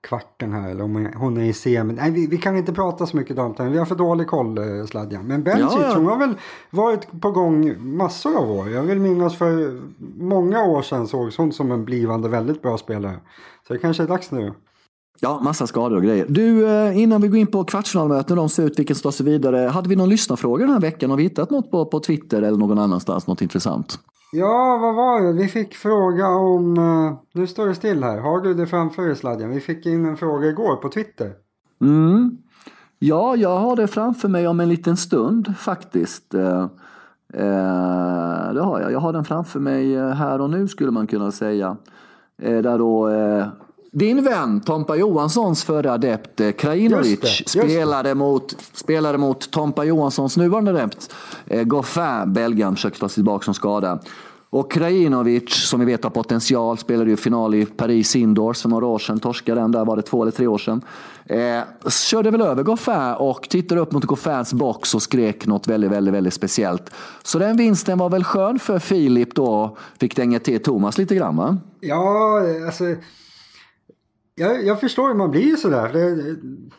[0.00, 1.96] kvarten här eller om hon är i semin.
[1.96, 3.68] Nej, vi, vi, kan inte prata så mycket om det.
[3.68, 5.26] Vi har för dålig koll, eh, Sladjan.
[5.26, 5.94] Men Bencic, ja, ja.
[5.94, 6.34] hon har väl
[6.70, 8.70] varit på gång massor av år.
[8.70, 9.80] Jag vill minnas för
[10.22, 13.16] många år sedan sågs hon som en blivande väldigt bra spelare.
[13.66, 14.52] Så det kanske är dags nu.
[15.20, 16.26] Ja, massa skador och grejer.
[16.28, 19.26] Du, eh, innan vi går in på kvartsfinalmöten, de ser ut vilken som tar sig
[19.26, 19.68] vidare.
[19.68, 21.10] Hade vi någon lyssnarfråga den här veckan?
[21.10, 23.26] Har vi hittat något på, på Twitter eller någon annanstans?
[23.26, 23.98] Något intressant?
[24.32, 25.32] Ja, vad var det?
[25.32, 26.78] Vi fick fråga om...
[26.78, 28.18] Eh, nu står det still här.
[28.18, 29.50] Har du det framför dig sladden?
[29.50, 31.32] Vi fick in en fråga igår på Twitter.
[31.80, 32.38] Mm.
[32.98, 36.34] Ja, jag har det framför mig om en liten stund faktiskt.
[36.34, 36.62] Eh,
[37.34, 38.92] eh det har jag.
[38.92, 41.76] Jag har den framför mig eh, här och nu skulle man kunna säga.
[42.42, 43.46] Eh, där då eh,
[43.92, 47.60] din vän Tompa Johanssons förre adept eh, Krajinovic Just det, just det.
[47.60, 51.14] spelade, mot, spelade mot Tompa Johanssons nuvarande adept
[51.46, 53.98] eh, Goffin, belgaren, försökte ta sig tillbaka från skada.
[54.50, 58.86] Och Krajinovic, som vi vet har potential, spelade ju final i Paris Indoors för några
[58.86, 59.20] år sedan.
[59.20, 60.82] Torskade den där, var det två eller tre år sedan.
[61.26, 65.90] Eh, körde väl över Goffin och tittade upp mot Goffins box och skrek något väldigt,
[65.90, 66.90] väldigt, väldigt speciellt.
[67.22, 69.76] Så den vinsten var väl skön för Filip då.
[70.00, 71.56] Fick dänga till Thomas lite grann va?
[71.80, 72.84] Ja, alltså.
[74.38, 75.92] Jag, jag förstår hur man blir sådär.
[75.92, 76.36] Det,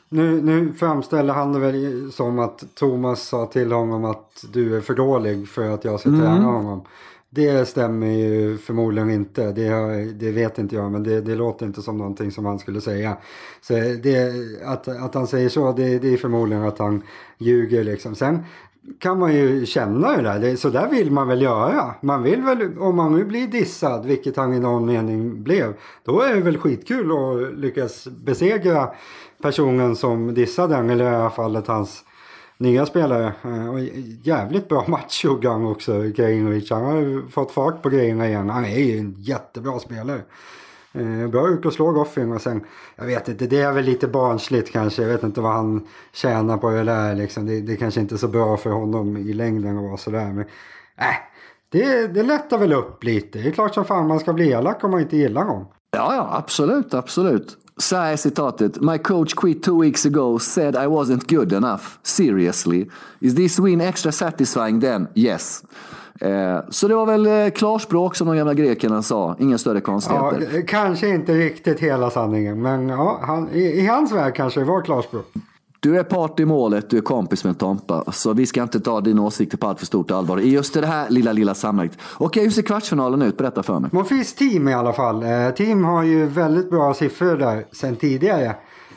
[0.10, 4.82] nu, nu framställer han det väl som att Thomas sa till honom att du är
[4.82, 6.86] för dålig för att jag ska träna honom.
[7.30, 9.52] Det stämmer ju förmodligen inte.
[9.52, 9.70] Det,
[10.14, 13.18] det vet inte jag men det, det låter inte som någonting som han skulle säga.
[13.62, 14.34] Så det,
[14.66, 17.02] att, att han säger så det, det är förmodligen att han
[17.38, 18.16] ljuger liksom.
[18.16, 18.44] Sen
[19.00, 20.40] kan man ju känna det där.
[20.40, 21.96] Det, så där vill man väl göra.
[22.02, 26.22] Man vill väl, om man nu blir dissad, vilket han i någon mening blev, då
[26.22, 28.90] är det väl skitkul att lyckas besegra
[29.42, 32.04] personen som dissade den, eller i alla fall hans
[32.58, 33.34] nya spelare.
[33.44, 33.80] Eh, och
[34.24, 36.72] jävligt bra match gjorde han också, Grejnovic.
[36.72, 38.50] Han har ju fått fart på grejerna igen.
[38.50, 40.22] Han är ju en jättebra spelare.
[40.94, 42.62] Eh, Bra ut och slå Goffin och sen,
[42.96, 45.02] jag vet inte, det är väl lite barnsligt kanske.
[45.02, 47.46] Jag vet inte vad han tjänar på det där liksom.
[47.46, 50.26] Det, det kanske inte är så bra för honom i längden att vara sådär.
[50.26, 50.46] Men
[50.98, 51.16] äh,
[51.70, 53.40] det, det lättar väl upp lite.
[53.40, 55.66] Det är klart som fan man ska bli elak om man inte gillar någon.
[55.92, 57.58] Ja, ja, absolut, absolut.
[57.78, 58.82] Så här är citatet.
[58.82, 61.84] My coach quit two weeks ago, said I wasn't good enough.
[62.04, 62.86] Seriously.
[63.20, 65.08] Is this win extra satisfying then?
[65.16, 65.64] Yes.
[66.20, 69.36] Eh, så det var väl eh, klarspråk som de gamla grekerna sa.
[69.40, 70.58] Inga större Ja, konstigheter.
[70.58, 72.62] eh, kanske inte riktigt hela sanningen.
[72.62, 75.26] Men ja, han, i, i hans värld kanske det var klarspråk.
[75.82, 78.12] Du är part i målet, du är kompis med Tompa.
[78.12, 80.86] Så vi ska inte ta dina åsikter på allt för stort allvar i just det
[80.86, 81.98] här lilla, lilla sammanhanget.
[82.18, 83.38] Okej, hur ser kvartsfinalen ut?
[83.38, 83.90] Berätta för mig.
[83.94, 85.24] Monfils team i alla fall.
[85.24, 88.56] Eh, team har ju väldigt bra siffror där sen tidigare.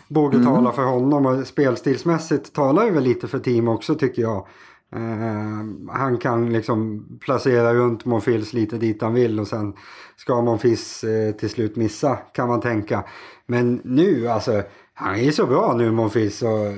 [0.09, 4.47] Borde tala för honom och spelstilsmässigt talar ju väl lite för team också tycker jag.
[4.93, 9.75] Eh, han kan liksom placera runt Monfils lite dit han vill och sen
[10.17, 13.05] ska Monfils eh, till slut missa kan man tänka.
[13.47, 14.63] Men nu alltså,
[14.95, 16.73] han är så bra nu Monfils och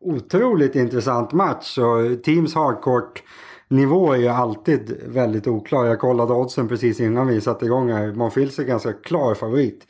[0.00, 3.22] otroligt intressant match och Teams hardcourt
[3.68, 5.84] nivå är ju alltid väldigt oklar.
[5.84, 8.12] Jag kollade oddsen precis innan vi satte igång här.
[8.12, 9.86] Monfils är ganska klar favorit.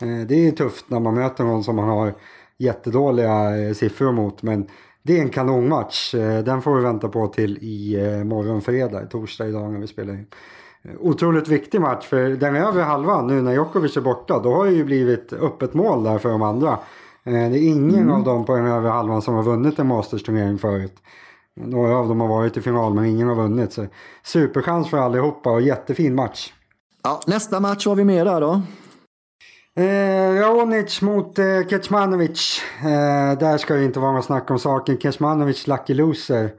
[0.00, 2.14] Eh, det är tufft när man möter någon som man har
[2.58, 4.66] jättedåliga eh, siffror mot men
[5.06, 6.14] det är en kanonmatch.
[6.14, 9.86] Eh, Den får vi vänta på till i eh, morgon fredag, torsdag idag när vi
[9.86, 10.26] spelar in.
[10.82, 14.64] Eh, Otroligt viktig match för den övre halvan nu när Djokovic är borta då har
[14.64, 16.78] det ju blivit öppet mål där för de andra.
[17.24, 20.94] Det är ingen av dem på den övre halvan som har vunnit en Masters-turnering förut.
[21.56, 23.72] Några av dem har varit i final men ingen har vunnit.
[23.72, 23.86] Så
[24.24, 26.52] superchans för allihopa och jättefin match.
[27.02, 28.62] Ja, nästa match har vi med där då.
[29.76, 32.62] Eh, Raonic mot eh, Kecmanovic.
[32.80, 34.98] Eh, där ska det inte vara något snack om saken.
[34.98, 36.50] Kecmanovic lucky loser.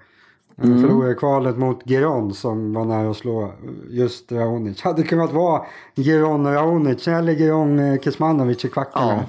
[0.64, 0.82] Mm.
[0.82, 3.52] Förlorade kvalet mot Geron som var nära att slå
[3.90, 4.82] just Raonic.
[4.82, 5.62] Hade kunnat vara
[5.96, 9.08] Geron Raonic eller Geron eh, Kecmanovic i kvarten.
[9.08, 9.20] Ja.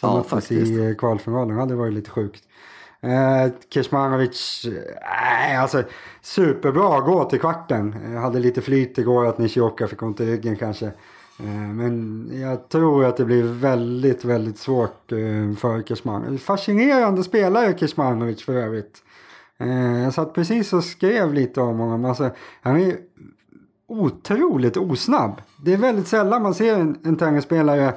[0.00, 0.72] Som Ja, faktiskt.
[0.72, 1.56] i eh, kvalfinalen.
[1.56, 2.42] hade varit lite sjukt.
[3.02, 4.66] Eh, Kecmanovic,
[5.52, 5.82] eh, alltså
[6.22, 7.94] superbra gå till kvarten.
[8.14, 10.92] Eh, hade lite flyt igår att Nishioka fick ont i ryggen kanske.
[11.44, 16.42] Eh, men jag tror att det blir väldigt, väldigt svårt eh, för Kecmanovic.
[16.42, 19.02] Fascinerande spelare Kecmanovic för övrigt.
[19.58, 22.04] Eh, jag satt precis och skrev lite om honom.
[22.04, 22.30] Alltså,
[22.62, 22.96] han är
[23.88, 25.40] otroligt osnabb.
[25.64, 27.94] Det är väldigt sällan man ser en, en tennisspelare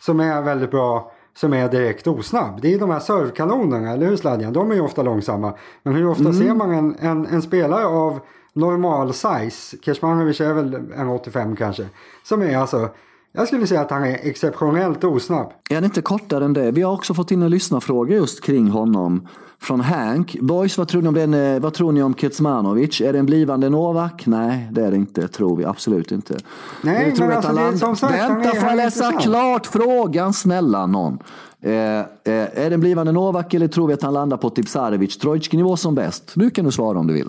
[0.00, 2.60] som är väldigt bra som är direkt osnabb.
[2.62, 4.52] Det är de här servkanonerna, eller hur Sladjan?
[4.52, 5.54] De är ju ofta långsamma.
[5.82, 8.20] Men hur ofta ser man en, en, en spelare av
[8.54, 11.86] normal size, Kecmanovic är väl en 85 kanske,
[12.22, 12.88] som är alltså,
[13.32, 15.52] jag skulle säga att han är exceptionellt osnabb.
[15.70, 16.70] Är det inte kortare än det?
[16.70, 19.28] Vi har också fått in en lyssnarfråga just kring honom.
[19.58, 20.36] Från Hank.
[20.40, 23.00] Boys, vad tror ni om, den, eh, vad tror ni om Kecmanovic?
[23.00, 24.26] Är det en blivande Novak?
[24.26, 26.36] Nej, det är det inte, tror vi absolut inte.
[26.82, 29.12] Nej, men att alltså han det är som sagt, han Vänta, får jag han läsa
[29.12, 31.18] klart frågan, snälla någon.
[31.60, 35.18] Eh, eh, är det en blivande Novak eller tror vi att han landar på Tipsarevic,
[35.18, 36.32] Trojtski-nivå som bäst?
[36.34, 37.28] Nu kan du svara om du vill.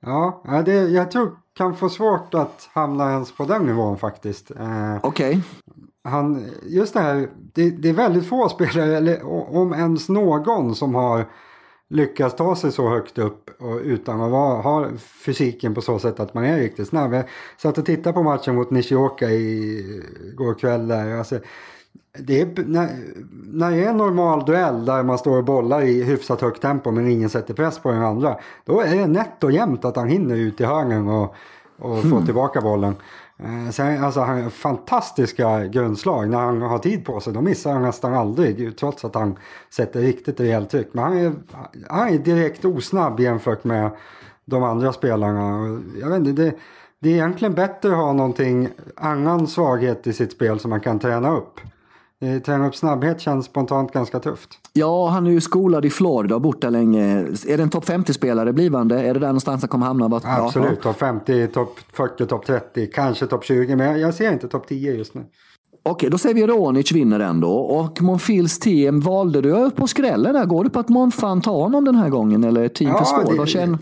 [0.00, 4.50] Ja, det, jag tror kan få svårt att hamna ens på den nivån faktiskt.
[4.50, 5.42] Eh, Okej.
[6.04, 10.94] han, just det här, det, det är väldigt få spelare, eller om ens någon, som
[10.94, 11.26] har
[11.90, 14.88] lyckats ta sig så högt upp och utan att vara, ha
[15.24, 17.14] fysiken på så sätt att man är riktigt snabb.
[17.14, 17.24] Jag
[17.56, 20.02] satt och tittade på matchen mot Nishioka i
[20.34, 21.18] går kväll där.
[21.18, 21.38] Alltså,
[22.18, 22.88] det är, när,
[23.52, 26.90] när det är en normal duell där man står och bollar i hyfsat högt tempo
[26.90, 28.36] men ingen sätter press på den andra.
[28.64, 31.34] Då är det nätt och jämnt att han hinner ut i hörnen och,
[31.78, 32.24] och mm.
[32.24, 32.96] tillbaka bollen.
[33.38, 36.28] Eh, sen, alltså, han fantastiska grundslag.
[36.28, 38.78] När han har tid på sig då missar han nästan aldrig.
[38.78, 39.36] Trots att han
[39.70, 40.88] sätter riktigt rejält tryck.
[40.92, 41.32] Men han är,
[41.88, 43.90] han är direkt osnabb jämfört med
[44.44, 45.80] de andra spelarna.
[46.00, 46.54] Jag vet inte, det,
[47.00, 50.98] det är egentligen bättre att ha någonting annan svaghet i sitt spel som man kan
[50.98, 51.60] träna upp.
[52.20, 54.48] Eh, träna upp snabbhet känns spontant ganska tufft.
[54.72, 57.04] Ja, han är ju skolad i Florida och bort där länge.
[57.48, 59.02] Är det en topp 50-spelare blivande?
[59.02, 60.20] Är det där någonstans han kommer hamna?
[60.24, 60.82] Absolut, ja.
[60.82, 63.76] topp 50, topp 40, topp 30, kanske topp 20.
[63.76, 65.24] Men jag ser inte topp 10 just nu.
[65.82, 67.52] Okej, då säger vi Ronic vinner ändå.
[67.52, 70.46] Och Monfils team, valde du på skrällen där?
[70.46, 72.44] Går du på att Monfan tar honom den här gången?
[72.44, 73.44] Eller team ja, för svår?
[73.44, 73.46] Det...
[73.46, 73.78] Känner...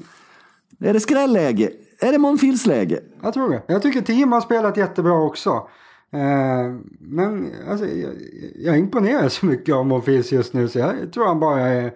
[0.81, 1.71] Är det skrälläge?
[2.01, 3.01] Är det Monfils läge?
[3.23, 3.63] Jag tror det.
[3.67, 5.69] Jag tycker team har spelat jättebra också.
[6.13, 8.15] Eh, men alltså, jag,
[8.57, 11.93] jag imponerar så mycket av Monfils just nu så jag tror han bara är,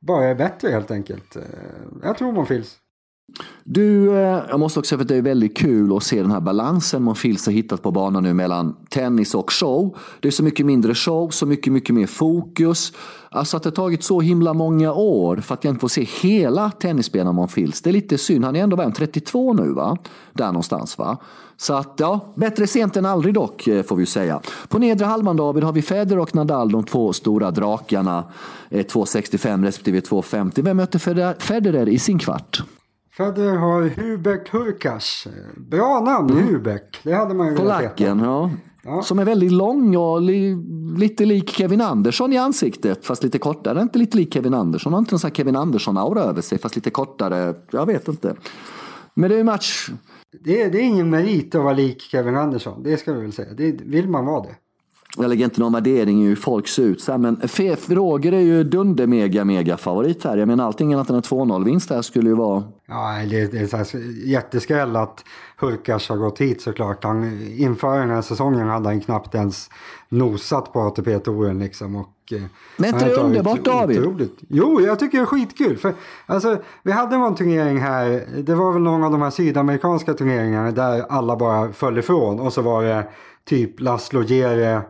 [0.00, 1.36] bara är bättre helt enkelt.
[1.36, 1.42] Eh,
[2.02, 2.81] jag tror Monfils.
[3.64, 6.40] Du, eh, jag måste också säga att det är väldigt kul att se den här
[6.40, 9.96] balansen Monfils har hittat på banan nu mellan tennis och show.
[10.20, 12.92] Det är så mycket mindre show, så mycket, mycket mer fokus.
[13.30, 16.06] Alltså att det har tagit så himla många år för att jag inte får se
[16.22, 17.82] hela tennisspelaren Monfils.
[17.82, 18.44] Det är lite synd.
[18.44, 19.98] Han är ändå bara 32 nu va?
[20.32, 21.18] Där någonstans va?
[21.56, 24.40] Så att ja, bättre sent än aldrig dock eh, får vi ju säga.
[24.68, 28.24] På nedre halvan David har vi Federer och Nadal, de två stora drakarna.
[28.70, 30.62] Eh, 2,65 respektive 2,50.
[30.62, 30.98] Vem möter
[31.38, 32.62] Federer i sin kvart?
[33.16, 35.26] Federer har Hubert Hurkacz.
[35.56, 36.46] Bra namn, mm.
[36.46, 37.00] Hubert.
[37.02, 38.04] Det hade man ju velat veta.
[38.04, 38.50] Ja.
[38.82, 39.02] ja.
[39.02, 40.56] Som är väldigt lång och li,
[40.98, 43.06] lite lik Kevin Andersson i ansiktet.
[43.06, 43.82] Fast lite kortare.
[43.82, 44.92] Inte lite lik Kevin Andersson.
[44.92, 46.58] Har inte en sån Kevin Andersson-aura över sig.
[46.58, 47.54] Fast lite kortare.
[47.70, 48.34] Jag vet inte.
[49.14, 49.90] Men det är match.
[50.44, 52.82] Det är, det är ingen merit att vara lik Kevin Andersson.
[52.82, 53.54] Det ska vi väl säga.
[53.54, 54.54] Det, vill man vara det
[55.16, 57.08] jag lägger inte någon värdering i hur folk ser ut.
[57.08, 57.40] Men
[57.88, 60.36] Roger är ju dunder mega mega favorit här.
[60.36, 62.64] Jag menar allting annat än en 2-0 vinst här skulle ju vara.
[62.88, 63.86] Ja, det, är så här,
[64.26, 65.24] jätteskräll att
[65.56, 67.04] Hulkas har gått hit såklart.
[67.04, 69.70] Han, inför den här säsongen hade han knappt ens
[70.08, 71.96] nosat på ATP-touren liksom.
[71.96, 72.42] Och, eh,
[72.76, 73.98] men inte det underbart David?
[73.98, 74.38] Otroligt.
[74.48, 75.76] Jo, jag tycker det är skitkul.
[75.76, 75.94] För,
[76.26, 80.70] alltså, vi hade en turnering här, det var väl någon av de här sydamerikanska turneringarna
[80.70, 82.40] där alla bara föll ifrån.
[82.40, 83.08] Och så var det
[83.44, 84.82] typ Laszlo Gere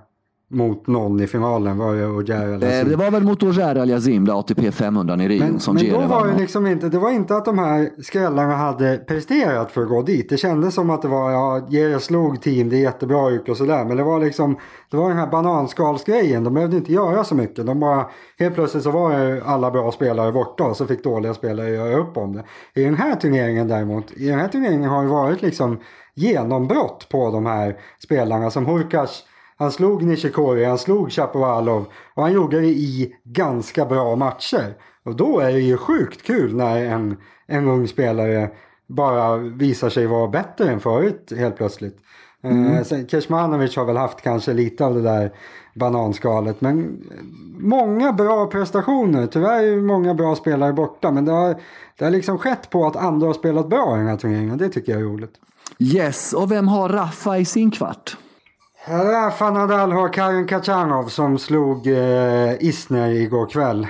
[0.53, 1.79] mot någon i finalen.
[1.79, 5.41] Var det Ogier eh, Det var väl mot Ogier Aliazim, det ATP 500 i Rio
[5.41, 8.57] men, som Men då var det liksom inte, det var inte att de här skrällarna
[8.57, 10.29] hade presterat för att gå dit.
[10.29, 13.57] Det kändes som att det var, ja, Gere slog team, det är jättebra gjort och
[13.57, 13.85] sådär.
[13.85, 14.57] Men det var liksom,
[14.91, 16.45] det var den här bananskalsgrejen.
[16.45, 17.67] De behövde inte göra så mycket.
[17.67, 18.07] De bara,
[18.39, 21.97] helt plötsligt så var det alla bra spelare borta och så fick dåliga spelare göra
[21.97, 22.45] upp om det.
[22.81, 25.79] I den här turneringen däremot, i den här turneringen har det varit liksom
[26.15, 29.25] genombrott på de här spelarna som Hurkacz
[29.57, 34.75] han slog Nishikori, han slog Chapovalov och han gjorde det i ganska bra matcher.
[35.05, 38.51] Och då är det ju sjukt kul när en, en ung spelare
[38.87, 41.99] bara visar sig vara bättre än förut helt plötsligt.
[42.45, 42.73] Mm.
[42.73, 45.33] Eh, sen, Kecmanovic har väl haft kanske lite av det där
[45.75, 46.61] bananskalet.
[46.61, 47.03] Men
[47.59, 49.27] många bra prestationer.
[49.27, 51.11] Tyvärr är många bra spelare borta.
[51.11, 51.57] Men det har,
[51.99, 54.59] det har liksom skett på att andra har spelat bra i den här turneringen.
[54.59, 55.35] Det tycker jag är roligt.
[55.79, 58.17] Yes, och vem har Raffa i sin kvart?
[58.87, 63.87] Rafa Nadal har Karin Kachanov som slog eh, Isner igår kväll.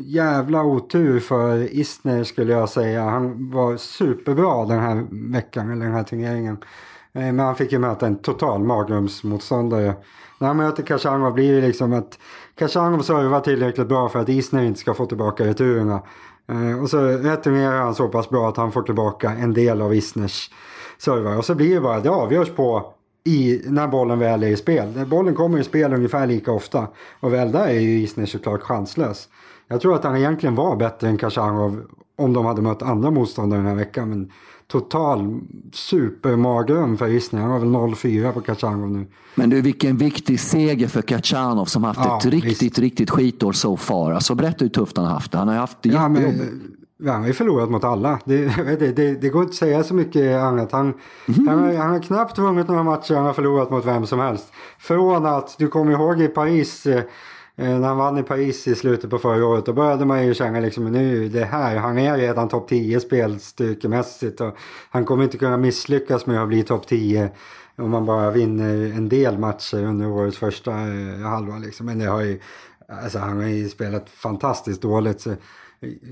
[0.00, 3.04] Jävla otur för Isner skulle jag säga.
[3.04, 6.58] Han var superbra den här veckan, eller den här turneringen.
[7.12, 9.94] Eh, men han fick ju möta en total magrumsmotståndare.
[10.38, 12.18] När han möter Kachanov blir det liksom att
[12.58, 16.02] Kachanov servar tillräckligt bra för att Isner inte ska få tillbaka returerna.
[16.48, 19.94] Eh, och så returnerar han så pass bra att han får tillbaka en del av
[19.94, 20.50] Isners
[20.98, 21.36] servar.
[21.36, 22.92] Och så blir det bara, det avgörs på
[23.26, 25.06] i, när bollen väl är i spel.
[25.06, 26.86] Bollen kommer i spel ungefär lika ofta.
[27.20, 29.28] Och väl där är ju Isner såklart chanslös.
[29.68, 31.82] Jag tror att han egentligen var bättre än Khachanov
[32.16, 34.08] om de hade mött andra motståndare den här veckan.
[34.08, 34.30] Men
[34.66, 35.40] total
[35.72, 37.40] supermardröm för Isner.
[37.40, 39.06] Han har väl 0-4 på Khachanov nu.
[39.34, 42.78] Men du, vilken viktig seger för Khachanov som haft ja, ett riktigt, visst.
[42.78, 44.12] riktigt skitår so far.
[44.12, 45.38] Alltså berätta hur tufft han har haft det.
[45.38, 46.75] Han har haft det ja, jättejobbigt.
[46.98, 48.18] Ja, han har ju förlorat mot alla.
[48.24, 48.44] Det,
[48.78, 50.72] det, det, det, går inte att säga så mycket annat.
[50.72, 50.94] Han,
[51.28, 51.48] mm.
[51.48, 54.52] han, har, han har knappt vunnit några matcher, han har förlorat mot vem som helst.
[54.78, 57.02] Från att, du kommer ihåg i Paris, eh,
[57.56, 60.34] eh, när han vann i Paris i slutet på förra året, då började man ju
[60.34, 64.56] känna liksom nu det här, han är redan topp 10 spelstyrkemässigt och
[64.90, 67.30] han kommer inte kunna misslyckas med att bli topp 10
[67.78, 71.86] om man bara vinner en del matcher under årets första eh, halva liksom.
[71.86, 72.40] Men det har ju,
[73.02, 75.20] alltså han har ju spelat fantastiskt dåligt.
[75.20, 75.34] Så,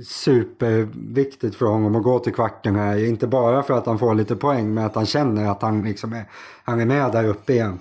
[0.04, 3.08] superviktigt för honom att gå till kvarten här.
[3.08, 6.12] Inte bara för att han får lite poäng men att han känner att han liksom
[6.12, 6.24] är,
[6.64, 7.78] han är med där uppe igen.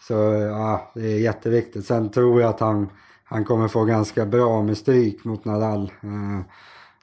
[0.00, 1.86] Så ja, det är jätteviktigt.
[1.86, 2.88] Sen tror jag att han,
[3.24, 5.92] han kommer få ganska bra med stryk mot Nadal.
[6.02, 6.40] Eh,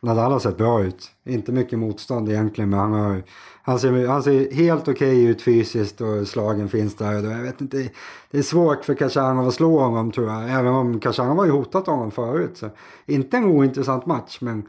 [0.02, 1.12] Nadal har sett bra ut.
[1.26, 3.24] Inte mycket motstånd egentligen men han, har,
[3.68, 7.14] han, ser, han ser helt okej okay ut fysiskt och slagen finns där.
[7.14, 7.90] Jag vet inte,
[8.32, 10.50] det är svårt för Khachanov att slå honom tror jag.
[10.50, 12.58] Även om Khachanov har ju hotat honom förut.
[12.58, 12.70] Så
[13.06, 14.64] inte en ointressant match men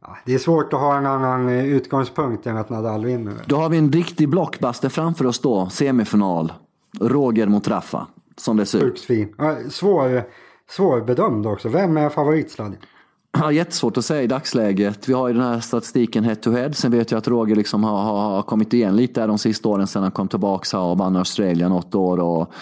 [0.00, 3.34] ja, det är svårt att ha en annan utgångspunkt än att Nadal vinner.
[3.46, 6.52] Då har vi en riktig blockbuster framför oss då, semifinal.
[7.00, 8.84] Roger mot Raffa, som det ser ut.
[8.84, 9.34] Sjukt fin.
[9.70, 10.22] Svår,
[10.70, 11.68] svårbedömd också.
[11.68, 12.80] Vem är favoritsladdning?
[13.38, 15.08] Ja, jättesvårt att säga i dagsläget.
[15.08, 16.72] Vi har ju den här statistiken head to head.
[16.72, 19.86] Sen vet jag att Roger liksom har, har, kommit igen lite där de sista åren
[19.86, 22.20] sen han kom tillbaka och vann Australien något år.
[22.20, 22.52] Och...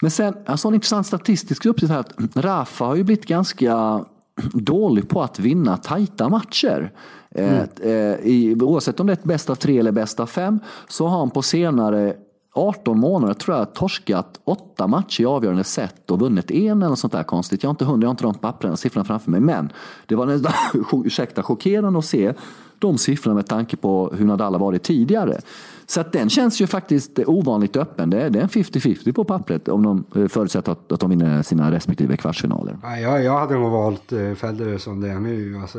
[0.00, 4.04] Men sen, en sån intressant statistisk uppgift här att Rafa har ju blivit ganska
[4.52, 6.92] dålig på att vinna tajta matcher.
[7.34, 7.54] Mm.
[7.54, 10.60] Eh, eh i, oavsett om det är ett bäst av tre eller bäst av fem
[10.88, 12.14] så har han på senare
[12.58, 16.98] 18 månader tror jag torskat åtta matcher i avgörande set och vunnit en eller något
[16.98, 17.62] sånt där konstigt.
[17.62, 19.40] Jag har inte hundra, jag har inte de pappren, siffrorna framför mig.
[19.40, 19.72] Men
[20.06, 20.52] det var nästan,
[21.04, 22.34] ursäkta, chockerande att se
[22.78, 25.40] de siffrorna med tanke på hur Nadal har varit tidigare.
[25.86, 28.10] Så att den känns ju faktiskt ovanligt öppen.
[28.10, 31.70] Det är, en 50-50 på pappret om de eh, förutsätter att, att de vinner sina
[31.70, 32.78] respektive kvartsfinaler.
[32.82, 35.58] Ja, jag, jag hade nog valt eh, Federer som det är nu.
[35.62, 35.78] Alltså,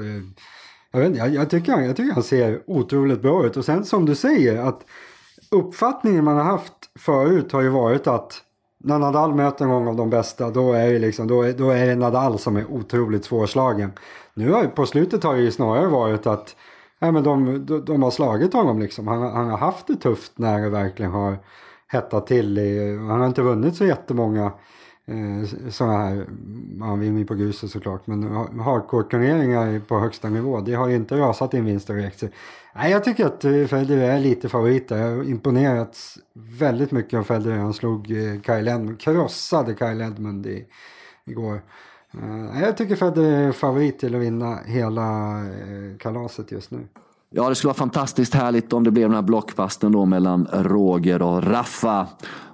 [0.92, 3.58] jag, vet, jag, jag, tycker, jag tycker han ser otroligt bra ut.
[3.58, 4.86] Och sen som du säger att
[5.51, 8.41] uppfattningen man har haft förut har ju varit att
[8.83, 11.88] när Nadal möter någon av de bästa då är det, liksom, då är, då är
[11.88, 13.91] det Nadal som är otroligt svårslagen.
[14.33, 16.55] Nu har, på slutet har det ju snarare varit att
[16.99, 19.07] nej, men de, de, de har slagit honom liksom.
[19.07, 21.38] Han, han har haft det tufft när det verkligen har
[21.88, 22.57] hettat till.
[22.57, 24.51] I, han har inte vunnit så jättemånga
[25.10, 26.28] eh, sådana här,
[26.80, 28.24] ja, vinner på gruset såklart, men
[28.60, 32.24] hardcore-turneringar på högsta nivå, det har ju inte rasat i en vinst direkt.
[32.76, 34.98] Nej, jag tycker att eh, Federer är lite favorit där.
[34.98, 36.17] Jag har imponerats
[36.60, 37.58] väldigt mycket av Federer.
[37.58, 40.65] Han slog eh, Kyle Edmund, krossade Kyle Edmund i,
[41.26, 41.62] igår.
[42.15, 46.88] Uh, jag tycker Federer är favorit till att vinna hela eh, kalaset just nu.
[47.30, 51.22] Ja, det skulle vara fantastiskt härligt om det blev den här blockpasten då mellan Roger
[51.22, 52.08] och Raffa.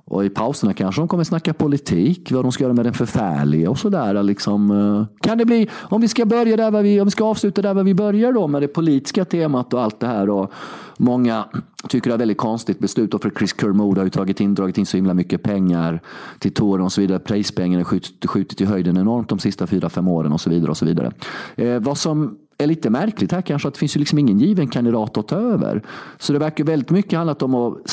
[0.07, 3.69] Och i pauserna kanske de kommer snacka politik, vad de ska göra med den förfärliga
[3.69, 4.23] och sådär.
[4.23, 4.71] Liksom.
[4.71, 5.27] Eh.
[5.27, 7.93] Kan det bli, om vi ska börja där vi, om vi ska avsluta där vi
[7.93, 10.29] börjar då med det politiska temat och allt det här.
[10.29, 10.51] Och
[10.97, 11.45] många
[11.89, 14.85] tycker det är väldigt konstigt beslut för Chris Kermode har ju tagit in, dragit in
[14.85, 16.01] så himla mycket pengar
[16.39, 17.19] till touren och så vidare.
[17.19, 20.71] Prispengarna har skjutit, skjutit i höjden enormt de sista fyra, fem åren och så vidare.
[20.71, 21.11] och så vidare.
[21.55, 24.67] Eh, vad som är lite märkligt här kanske att det finns ju liksom ingen given
[24.67, 25.83] kandidat att ta över.
[26.17, 27.89] Så det verkar väldigt mycket handlat om att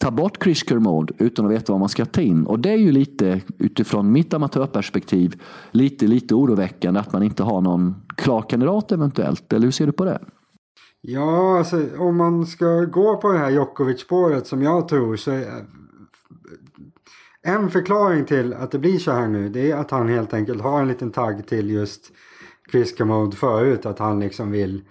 [0.00, 2.46] ta bort Chris Kermode utan att veta vad man ska ta in.
[2.46, 7.60] Och det är ju lite utifrån mitt amatörperspektiv lite, lite oroväckande att man inte har
[7.60, 9.52] någon klar kandidat eventuellt.
[9.52, 10.20] Eller hur ser du på det?
[11.00, 15.64] Ja, alltså om man ska gå på det här Djokovic-spåret som jag tror så är
[17.42, 20.62] en förklaring till att det blir så här nu det är att han helt enkelt
[20.62, 22.12] har en liten tagg till just
[22.70, 23.86] Chris Kermode förut.
[23.86, 24.82] Att han liksom vill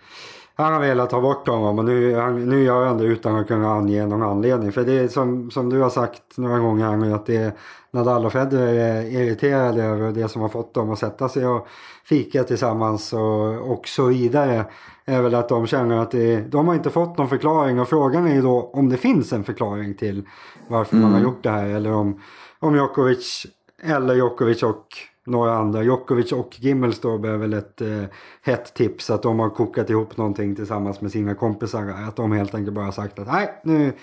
[0.63, 3.47] han har velat ta bort honom och nu, han, nu gör han det utan att
[3.47, 4.71] kunna ange någon anledning.
[4.71, 7.51] För det är som, som du har sagt några gånger här nu att det är
[7.91, 11.67] Nadal och Federer är irriterade över det som har fått dem att sätta sig och
[12.05, 14.65] fika tillsammans och, och så vidare.
[15.05, 18.27] Är väl att de känner att det, de har inte fått någon förklaring och frågan
[18.27, 20.23] är ju då om det finns en förklaring till
[20.67, 21.03] varför mm.
[21.03, 21.31] man har mm.
[21.31, 22.21] gjort det här eller om,
[22.59, 23.45] om Djokovic
[23.83, 24.85] eller Djokovic och
[25.29, 25.83] några andra.
[25.83, 28.03] Djokovic och Gimmelstorp är väl ett eh,
[28.41, 31.87] hett tips att de har kokat ihop någonting tillsammans med sina kompisar.
[32.07, 33.93] Att de helt enkelt bara sagt att nej, nu,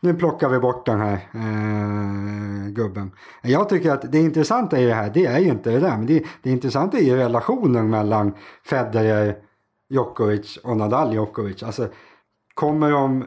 [0.00, 3.10] nu plockar vi bort den här eh, gubben.
[3.42, 6.06] Jag tycker att det intressanta i det här, det är ju inte det där, men
[6.06, 9.36] det, det intressanta är ju relationen mellan Federer,
[9.88, 11.62] Djokovic och Nadal Djokovic.
[11.62, 11.88] Alltså,
[12.54, 13.24] kommer de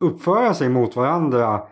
[0.00, 1.62] uppföra sig mot varandra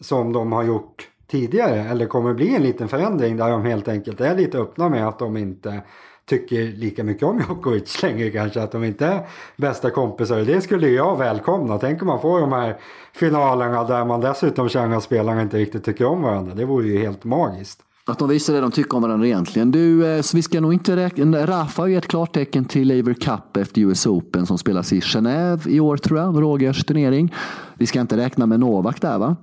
[0.00, 1.80] som de har gjort tidigare?
[1.80, 5.08] Eller kommer det bli en liten förändring där de helt enkelt är lite öppna med
[5.08, 5.82] att de inte
[6.30, 10.40] tycker lika mycket om Djokovic längre kanske, att de inte är bästa kompisar.
[10.40, 11.78] Det skulle jag välkomna.
[11.78, 12.76] Tänk om man får de här
[13.12, 16.54] finalerna där man dessutom känner att spelarna inte riktigt tycker om varandra.
[16.54, 17.80] Det vore ju helt magiskt.
[18.06, 19.70] Att de visar det de tycker om varandra egentligen.
[19.70, 21.46] Du, eh, så vi ska nog inte räkna...
[21.46, 25.68] Rafa har ju ett klartecken till Laver Cup efter US Open som spelas i Genève
[25.68, 27.34] i år tror jag, Rogers turnering.
[27.74, 29.36] Vi ska inte räkna med Novak där va?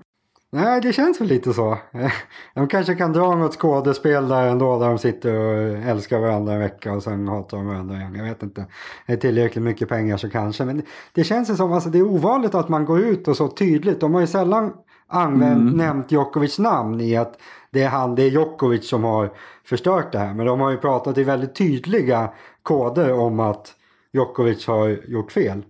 [0.52, 1.78] Nej, det känns väl lite så.
[2.54, 6.60] De kanske kan dra något skådespel där ändå där de sitter och älskar varandra en
[6.60, 8.16] vecka och sen hatar de varandra igen.
[8.16, 8.66] Jag vet inte.
[9.08, 10.66] Det är tillräckligt mycket pengar så kanske.
[10.66, 10.82] Men
[11.14, 14.00] det känns som, alltså det är ovanligt att man går ut och så tydligt.
[14.00, 14.74] De har ju sällan
[15.08, 15.74] använt, mm.
[15.74, 17.40] nämnt Djokovics namn i att
[17.72, 19.32] det är han, det är Djokovic som har
[19.66, 20.34] förstört det här.
[20.34, 22.30] Men de har ju pratat i väldigt tydliga
[22.64, 23.74] koder om att
[24.14, 25.64] Djokovic har gjort fel.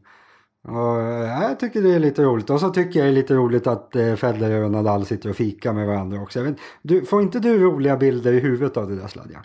[0.68, 2.50] Och, ja, jag tycker det är lite roligt.
[2.50, 5.36] Och så tycker jag det är lite roligt att eh, Federer och Nadal sitter och
[5.36, 6.40] fikar med varandra också.
[6.40, 9.42] Jag vet, du, får inte du roliga bilder i huvudet av det där Sladjan?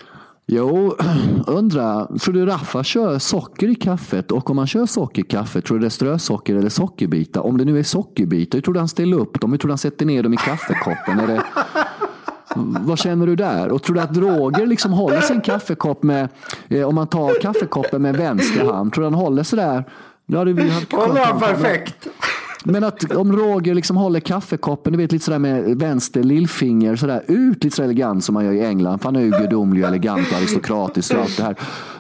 [0.47, 0.95] Jo,
[1.47, 4.33] undrar, tror du Raffa kör socker i kaffet?
[4.33, 7.41] Och om man kör socker i kaffet, tror du det är strösocker eller sockerbitar?
[7.41, 9.51] Om det nu är sockerbitar, hur tror du han ställer upp dem?
[9.51, 11.20] Hur tror du han sätter ner dem i kaffekoppen?
[11.20, 11.43] Är det,
[12.81, 13.68] vad känner du där?
[13.68, 16.29] Och tror du att Roger liksom håller sin kaffekopp med,
[16.68, 19.85] eh, om man tar kaffekoppen med vänster hand, tror du han håller sådär?
[20.91, 22.09] Ja, håller han perfekt?
[22.64, 27.22] Men att om Roger liksom håller kaffekoppen, du vet lite sådär med vänster lillfinger sådär
[27.28, 28.99] ut lite så elegant som man gör i England.
[28.99, 31.55] För han är ju gudomlig och elegant och aristokratisk och allt det här.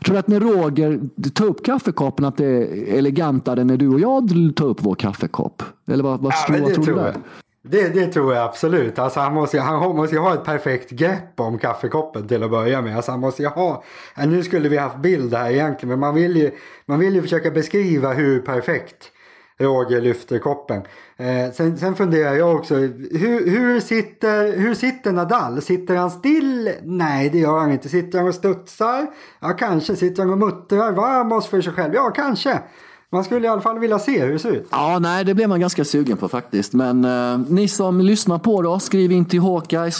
[0.04, 1.00] Tror du att när Roger
[1.34, 5.62] tar upp kaffekoppen att det är elegantare när du och jag tar upp vår kaffekopp?
[5.86, 7.16] Eller vad, vad, ja, vad tror du där?
[7.64, 8.98] Det, det tror jag absolut.
[8.98, 12.82] Alltså han, måste, han måste ju ha ett perfekt grepp om kaffekoppen till att börja
[12.82, 12.96] med.
[12.96, 13.84] Alltså han måste ju ha,
[14.26, 16.50] nu skulle vi haft bild här egentligen men man vill ju,
[16.86, 19.10] man vill ju försöka beskriva hur perfekt
[19.58, 20.82] Roger lyfter koppen.
[21.16, 25.62] Eh, sen, sen funderar jag också, hur, hur, sitter, hur sitter Nadal?
[25.62, 26.72] Sitter han still?
[26.82, 27.88] Nej, det gör han inte.
[27.88, 29.06] Sitter han och studsar?
[29.40, 29.96] Ja, kanske.
[29.96, 31.94] Sitter han och muttrar varm för sig själv?
[31.94, 32.62] Ja, kanske.
[33.12, 34.68] Man skulle i alla fall vilja se hur det ser ut.
[34.70, 36.72] Ja, nej, det blir man ganska sugen på faktiskt.
[36.72, 39.90] Men eh, ni som lyssnar på det, skriv in till Hawkeye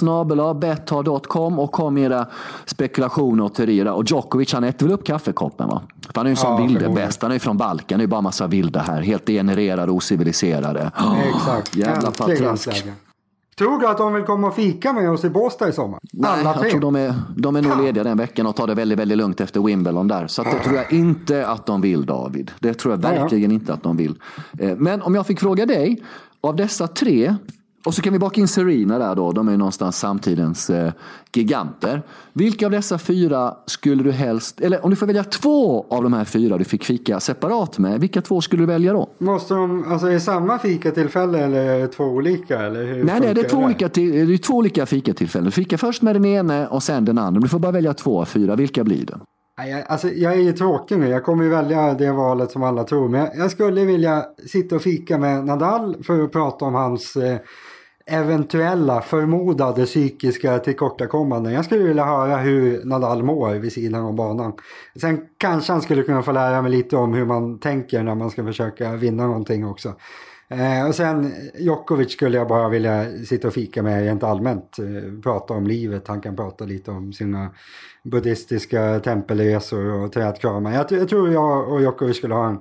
[1.59, 2.27] och kom med era
[2.67, 3.93] spekulationer och teorier.
[3.93, 5.83] Och Djokovic, han äter väl upp kaffekoppen va?
[6.07, 7.23] För han är ju som ja, vilde bäst.
[7.23, 7.99] Han är ju från Balkan.
[7.99, 9.03] Det är bara massa vilda här.
[9.03, 10.91] Helt degenererade, ociviliserade.
[10.99, 11.77] Oh, Exakt.
[11.77, 12.85] Jävla patrask.
[13.57, 16.01] Tror du att de vill komma och fika med oss i Båstad i sommar?
[16.13, 18.99] Nej, jag tror de är, de är nog lediga den veckan och tar det väldigt,
[18.99, 20.27] väldigt lugnt efter Wimbledon där.
[20.27, 22.51] Så det tror jag inte att de vill David.
[22.61, 23.55] Det tror jag verkligen ja.
[23.55, 24.19] inte att de vill.
[24.59, 26.03] Eh, men om jag fick fråga dig,
[26.41, 27.37] av dessa tre,
[27.85, 30.93] och så kan vi baka in Serena där då, de är någonstans samtidens eh,
[31.35, 32.03] giganter.
[32.33, 36.13] Vilka av dessa fyra skulle du helst, eller om du får välja två av de
[36.13, 39.09] här fyra du fick fika separat med, vilka två skulle du välja då?
[39.19, 42.61] Måste de, alltså är det samma fikatillfälle eller två olika?
[42.61, 43.65] Eller hur nej, nej, det är två, det?
[43.65, 45.45] Olika, det är två olika fikatillfällen.
[45.45, 47.41] Du fikar först med den ene och sen den andra.
[47.41, 49.21] Du får bara välja två av fyra, vilka blir det?
[49.57, 52.85] Jag, alltså, jag är ju tråkig nu, jag kommer ju välja det valet som alla
[52.85, 53.09] tror.
[53.09, 57.17] Men jag, jag skulle vilja sitta och fika med Nadal för att prata om hans
[57.17, 57.39] eh,
[58.07, 61.53] eventuella förmodade psykiska tillkortakommanden.
[61.53, 64.53] Jag skulle vilja höra hur Nadal mår vid sidan av banan.
[65.01, 68.31] Sen kanske han skulle kunna få lära mig lite om hur man tänker när man
[68.31, 69.95] ska försöka vinna någonting också.
[70.53, 74.79] Eh, och sen Djokovic skulle jag bara vilja sitta och fika med rent allmänt.
[74.79, 77.51] Eh, prata om livet, han kan prata lite om sina
[78.03, 80.73] buddhistiska tempelresor och trädkramar.
[80.73, 82.61] Jag, jag tror jag och Djokovic skulle ha en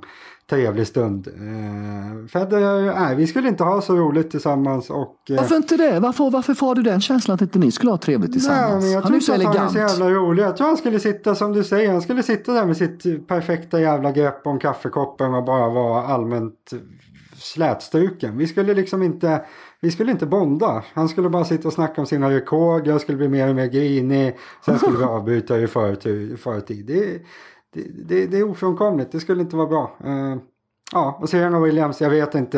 [0.51, 1.27] trevlig stund.
[1.27, 4.89] Eh, Federer, nej vi skulle inte ha så roligt tillsammans.
[4.89, 5.99] Och, eh, varför inte det?
[5.99, 8.83] Varför, varför får du den känslan att inte ni skulle ha trevligt tillsammans?
[8.83, 9.57] Nej, jag han är så elegant.
[9.57, 10.43] Han är så jävla rolig.
[10.43, 13.79] Jag tror han skulle sitta som du säger, han skulle sitta där med sitt perfekta
[13.79, 16.73] jävla grepp om kaffekoppen och bara vara allmänt
[17.41, 18.37] slätstruken.
[18.37, 19.45] Vi skulle liksom inte,
[19.79, 20.83] vi skulle inte bonda.
[20.93, 23.67] Han skulle bara sitta och snacka om sina rekord, jag skulle bli mer och mer
[23.67, 24.37] grinig.
[24.65, 26.85] Sen skulle vi avbryta i förtid.
[26.85, 27.21] Det,
[27.74, 29.97] det, det, det, är ofrånkomligt, det skulle inte vara bra.
[30.05, 30.36] Uh,
[30.91, 32.57] ja, och Serena Williams, jag vet inte.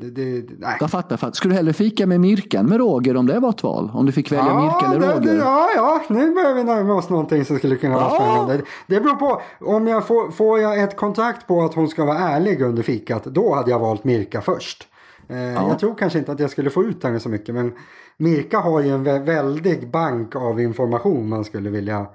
[0.00, 0.76] Det, nej.
[0.80, 1.32] Jag fattar, fattar.
[1.32, 3.90] Skulle du hellre fika med Mirkan med Roger om det var ett val?
[3.94, 5.38] Om du fick välja ja, Mirka eller Roger?
[5.38, 8.14] ja, ja, nu börjar vi närma oss någonting som skulle kunna vara ja.
[8.14, 8.64] spännande.
[8.86, 12.18] Det beror på, om jag får, får jag ett kontrakt på att hon ska vara
[12.18, 14.88] ärlig under fikat, då hade jag valt Mirka först.
[15.28, 15.68] Eh, ja.
[15.68, 17.72] Jag tror kanske inte att jag skulle få ut henne så mycket, men
[18.16, 22.06] Mirka har ju en väldig bank av information man skulle vilja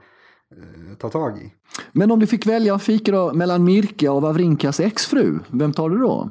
[0.55, 1.51] Eh, ta tag i.
[1.91, 5.97] Men om du fick välja fika då, mellan Mirka och Wawrinkas exfru, vem tar du
[5.97, 6.29] då?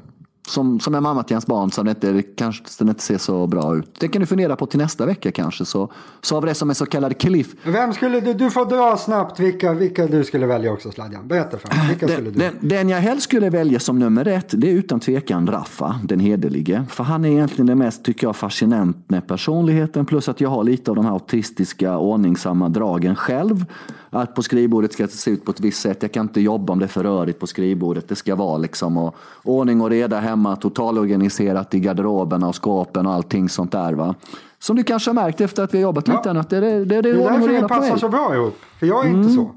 [0.49, 3.77] Som, som är mamma till ens barn så inte, kanske den inte ser så bra
[3.77, 4.01] ut.
[4.01, 5.65] Det kan du fundera på till nästa vecka kanske.
[5.65, 7.55] Så, så har vi det som en så kallad cliff.
[7.65, 11.29] Vem skulle du, du får dra snabbt vilka, vilka du skulle välja också Sladjan.
[11.29, 11.89] Berätta för mig.
[11.89, 12.39] Vilka den, skulle du?
[12.39, 16.21] Den, den, jag helst skulle välja som nummer ett det är utan tvekan Raffa, den
[16.21, 16.85] hederlige.
[16.91, 20.07] För han är egentligen det mest, tycker jag, fascinant med personligheten.
[20.07, 23.65] Plus att jag har lite av de här autistiska ordningsamma dragen själv
[24.11, 26.03] att på skrivbordet ska det se ut på ett visst sätt.
[26.03, 28.09] Jag kan inte jobba om det är för rörigt på skrivbordet.
[28.09, 33.13] Det ska vara liksom och, ordning och reda hemma, totalorganiserat i garderoberna och skåpen och
[33.13, 33.93] allting sånt där.
[33.93, 34.15] Va?
[34.59, 36.17] Som du kanske har märkt efter att vi har jobbat ja.
[36.17, 36.31] lite.
[36.31, 37.61] Att det, det, det, det är mig.
[37.61, 38.57] Det passar så bra ihop.
[38.79, 39.23] För jag är mm.
[39.23, 39.51] inte så.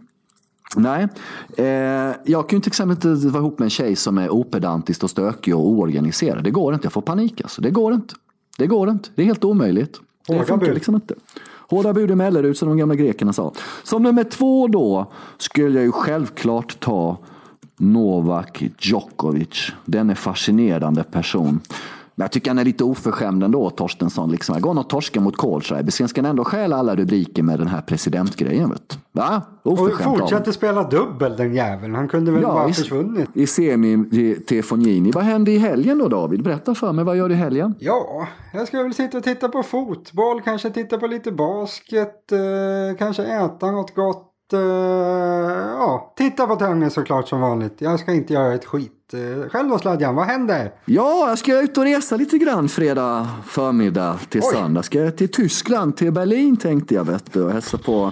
[0.76, 1.08] Nej,
[1.58, 5.04] eh, jag kan ju till exempel inte vara ihop med en tjej som är opedantisk
[5.04, 6.44] och stökig och oorganiserad.
[6.44, 7.62] Det går inte, jag får panik alltså.
[7.62, 8.14] Det går inte.
[8.58, 10.00] Det går inte, det är helt omöjligt.
[10.28, 11.16] Det funkar liksom inte.
[11.70, 13.54] Hårda bud i Mellerud som de gamla grekerna sa.
[13.84, 17.18] Som nummer två då skulle jag ju självklart ta
[17.80, 19.72] Novak Djokovic.
[19.86, 21.60] Den är fascinerande person.
[22.20, 24.32] Men jag tycker han är lite oförskämd ändå, Torstensson.
[24.32, 24.54] Liksom.
[24.54, 25.92] Jag går nog torska mot Kohlschreiber.
[25.92, 28.70] Sen ska han ändå stjäla alla rubriker med den här presidentgrejen.
[28.70, 29.00] Vet.
[29.12, 29.42] Va?
[29.64, 31.96] Och Oförskämt av fortsätter spela dubbel den jäveln.
[31.96, 33.30] Han kunde väl bara i, försvunnit.
[33.34, 35.12] i semi till Fonini.
[35.12, 36.44] Vad hände i helgen då David?
[36.44, 37.76] Berätta för mig, vad gör du i helgen?
[37.80, 42.98] Ja, jag ska väl sitta och titta på fotboll, kanske titta på lite basket, eh,
[42.98, 44.29] kanske äta något gott.
[44.54, 44.60] Eh,
[45.78, 47.76] ja, titta på tennis såklart som vanligt.
[47.78, 49.14] Jag ska inte göra ett skit.
[49.14, 50.72] Eh, själv då Sladjan, vad händer?
[50.86, 54.54] Ja, jag ska ut och resa lite grann fredag förmiddag till Oj.
[54.54, 54.84] söndag.
[54.84, 58.12] Ska jag till Tyskland, till Berlin tänkte jag vet du, och hälsa på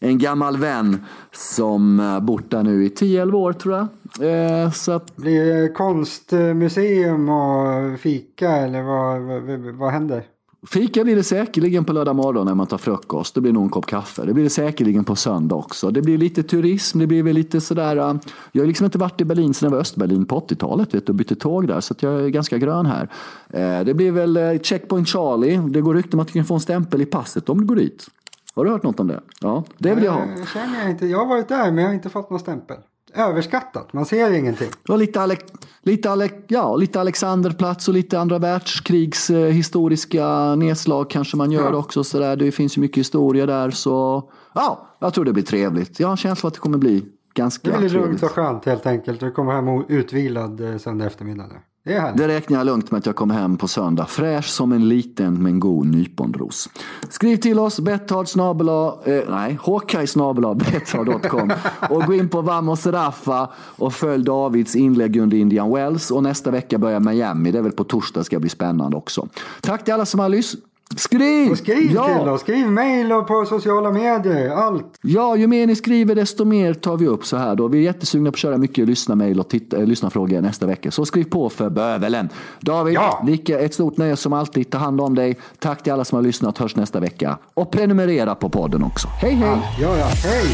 [0.00, 3.88] en gammal vän som eh, bott där nu i 10-11 år tror jag.
[4.20, 10.24] Eh, så att, Blir det konstmuseum och fika eller vad, vad, vad händer?
[10.66, 13.34] Fika blir det säkerligen på lördag morgon när man tar frukost.
[13.34, 14.24] Det blir nog en kopp kaffe.
[14.24, 15.90] Det blir det säkerligen på söndag också.
[15.90, 17.96] Det blir lite turism, det blir väl lite sådär.
[17.96, 18.14] Äh,
[18.52, 21.06] jag har liksom inte varit i Berlin sedan jag var i Östberlin på 80-talet vet
[21.06, 21.80] du, och bytte tåg där.
[21.80, 23.08] Så att jag är ganska grön här.
[23.50, 25.56] Eh, det blir väl eh, Checkpoint Charlie.
[25.56, 27.76] Det går rykten om att du kan få en stämpel i passet om du går
[27.76, 28.06] dit.
[28.54, 29.20] Har du hört något om det?
[29.40, 30.22] Ja, det vill jag ha.
[30.22, 31.06] Eh, känner jag inte.
[31.06, 32.76] Jag har varit där men jag har inte fått någon stämpel.
[33.14, 34.68] Överskattat, man ser ingenting.
[34.88, 35.40] Och lite, Alec,
[35.82, 41.72] lite, Alec, ja, lite Alexanderplats och lite andra världskrigs eh, historiska nedslag kanske man gör
[41.72, 41.76] Ja.
[41.78, 42.04] också.
[42.04, 42.36] Så där.
[42.36, 43.70] Det finns ju mycket historia där.
[43.70, 44.22] Så
[44.54, 46.00] ja, jag tror det blir trevligt.
[46.00, 47.04] Jag har en känsla att det kommer bli
[47.34, 48.22] ganska Det blir lugnt trevligt.
[48.22, 49.20] och skönt helt enkelt.
[49.20, 51.46] Du kommer hem utvilad eh, söndag eftermiddag.
[51.46, 51.54] nu.
[51.84, 52.16] Det är.
[52.16, 54.06] Det räknar jag lugnt med att jag kommer hem på söndag.
[54.06, 56.68] Fräsch som en liten men god nyponros.
[57.08, 61.52] Skriv till oss betthard snabel-a, eh, nej, hawkeye snabel-a, betthard.com
[61.90, 66.50] och gå in på Vamos Rafa och följ Davids inlägg under Indian Wells och nästa
[66.50, 67.52] vecka börjar Miami.
[67.52, 69.28] Det är väl på torsdag ska bli spännande också.
[69.60, 70.71] Tack till alla som har lyssnat.
[70.96, 71.50] Skriv!
[71.50, 72.18] Och skriv ja!
[72.18, 74.86] till oss, skriv mail och på sociala medier, allt.
[75.02, 77.68] Ja, ju mer ni skriver desto mer tar vi upp så här då.
[77.68, 80.90] Vi är jättesugna på att köra mycket lyssnarmail och titta, äh, lyssnarfrågor nästa vecka.
[80.90, 82.28] Så skriv på för bövelen.
[82.60, 83.22] David, Ja.
[83.26, 84.70] lika ett stort nöje som alltid.
[84.70, 85.36] Ta hand om dig.
[85.58, 86.58] Tack till alla som har lyssnat.
[86.58, 87.38] Hörs nästa vecka.
[87.54, 89.08] Och prenumerera på podden också.
[89.08, 89.58] Hej hej!
[89.80, 90.46] Ja, ja, hej!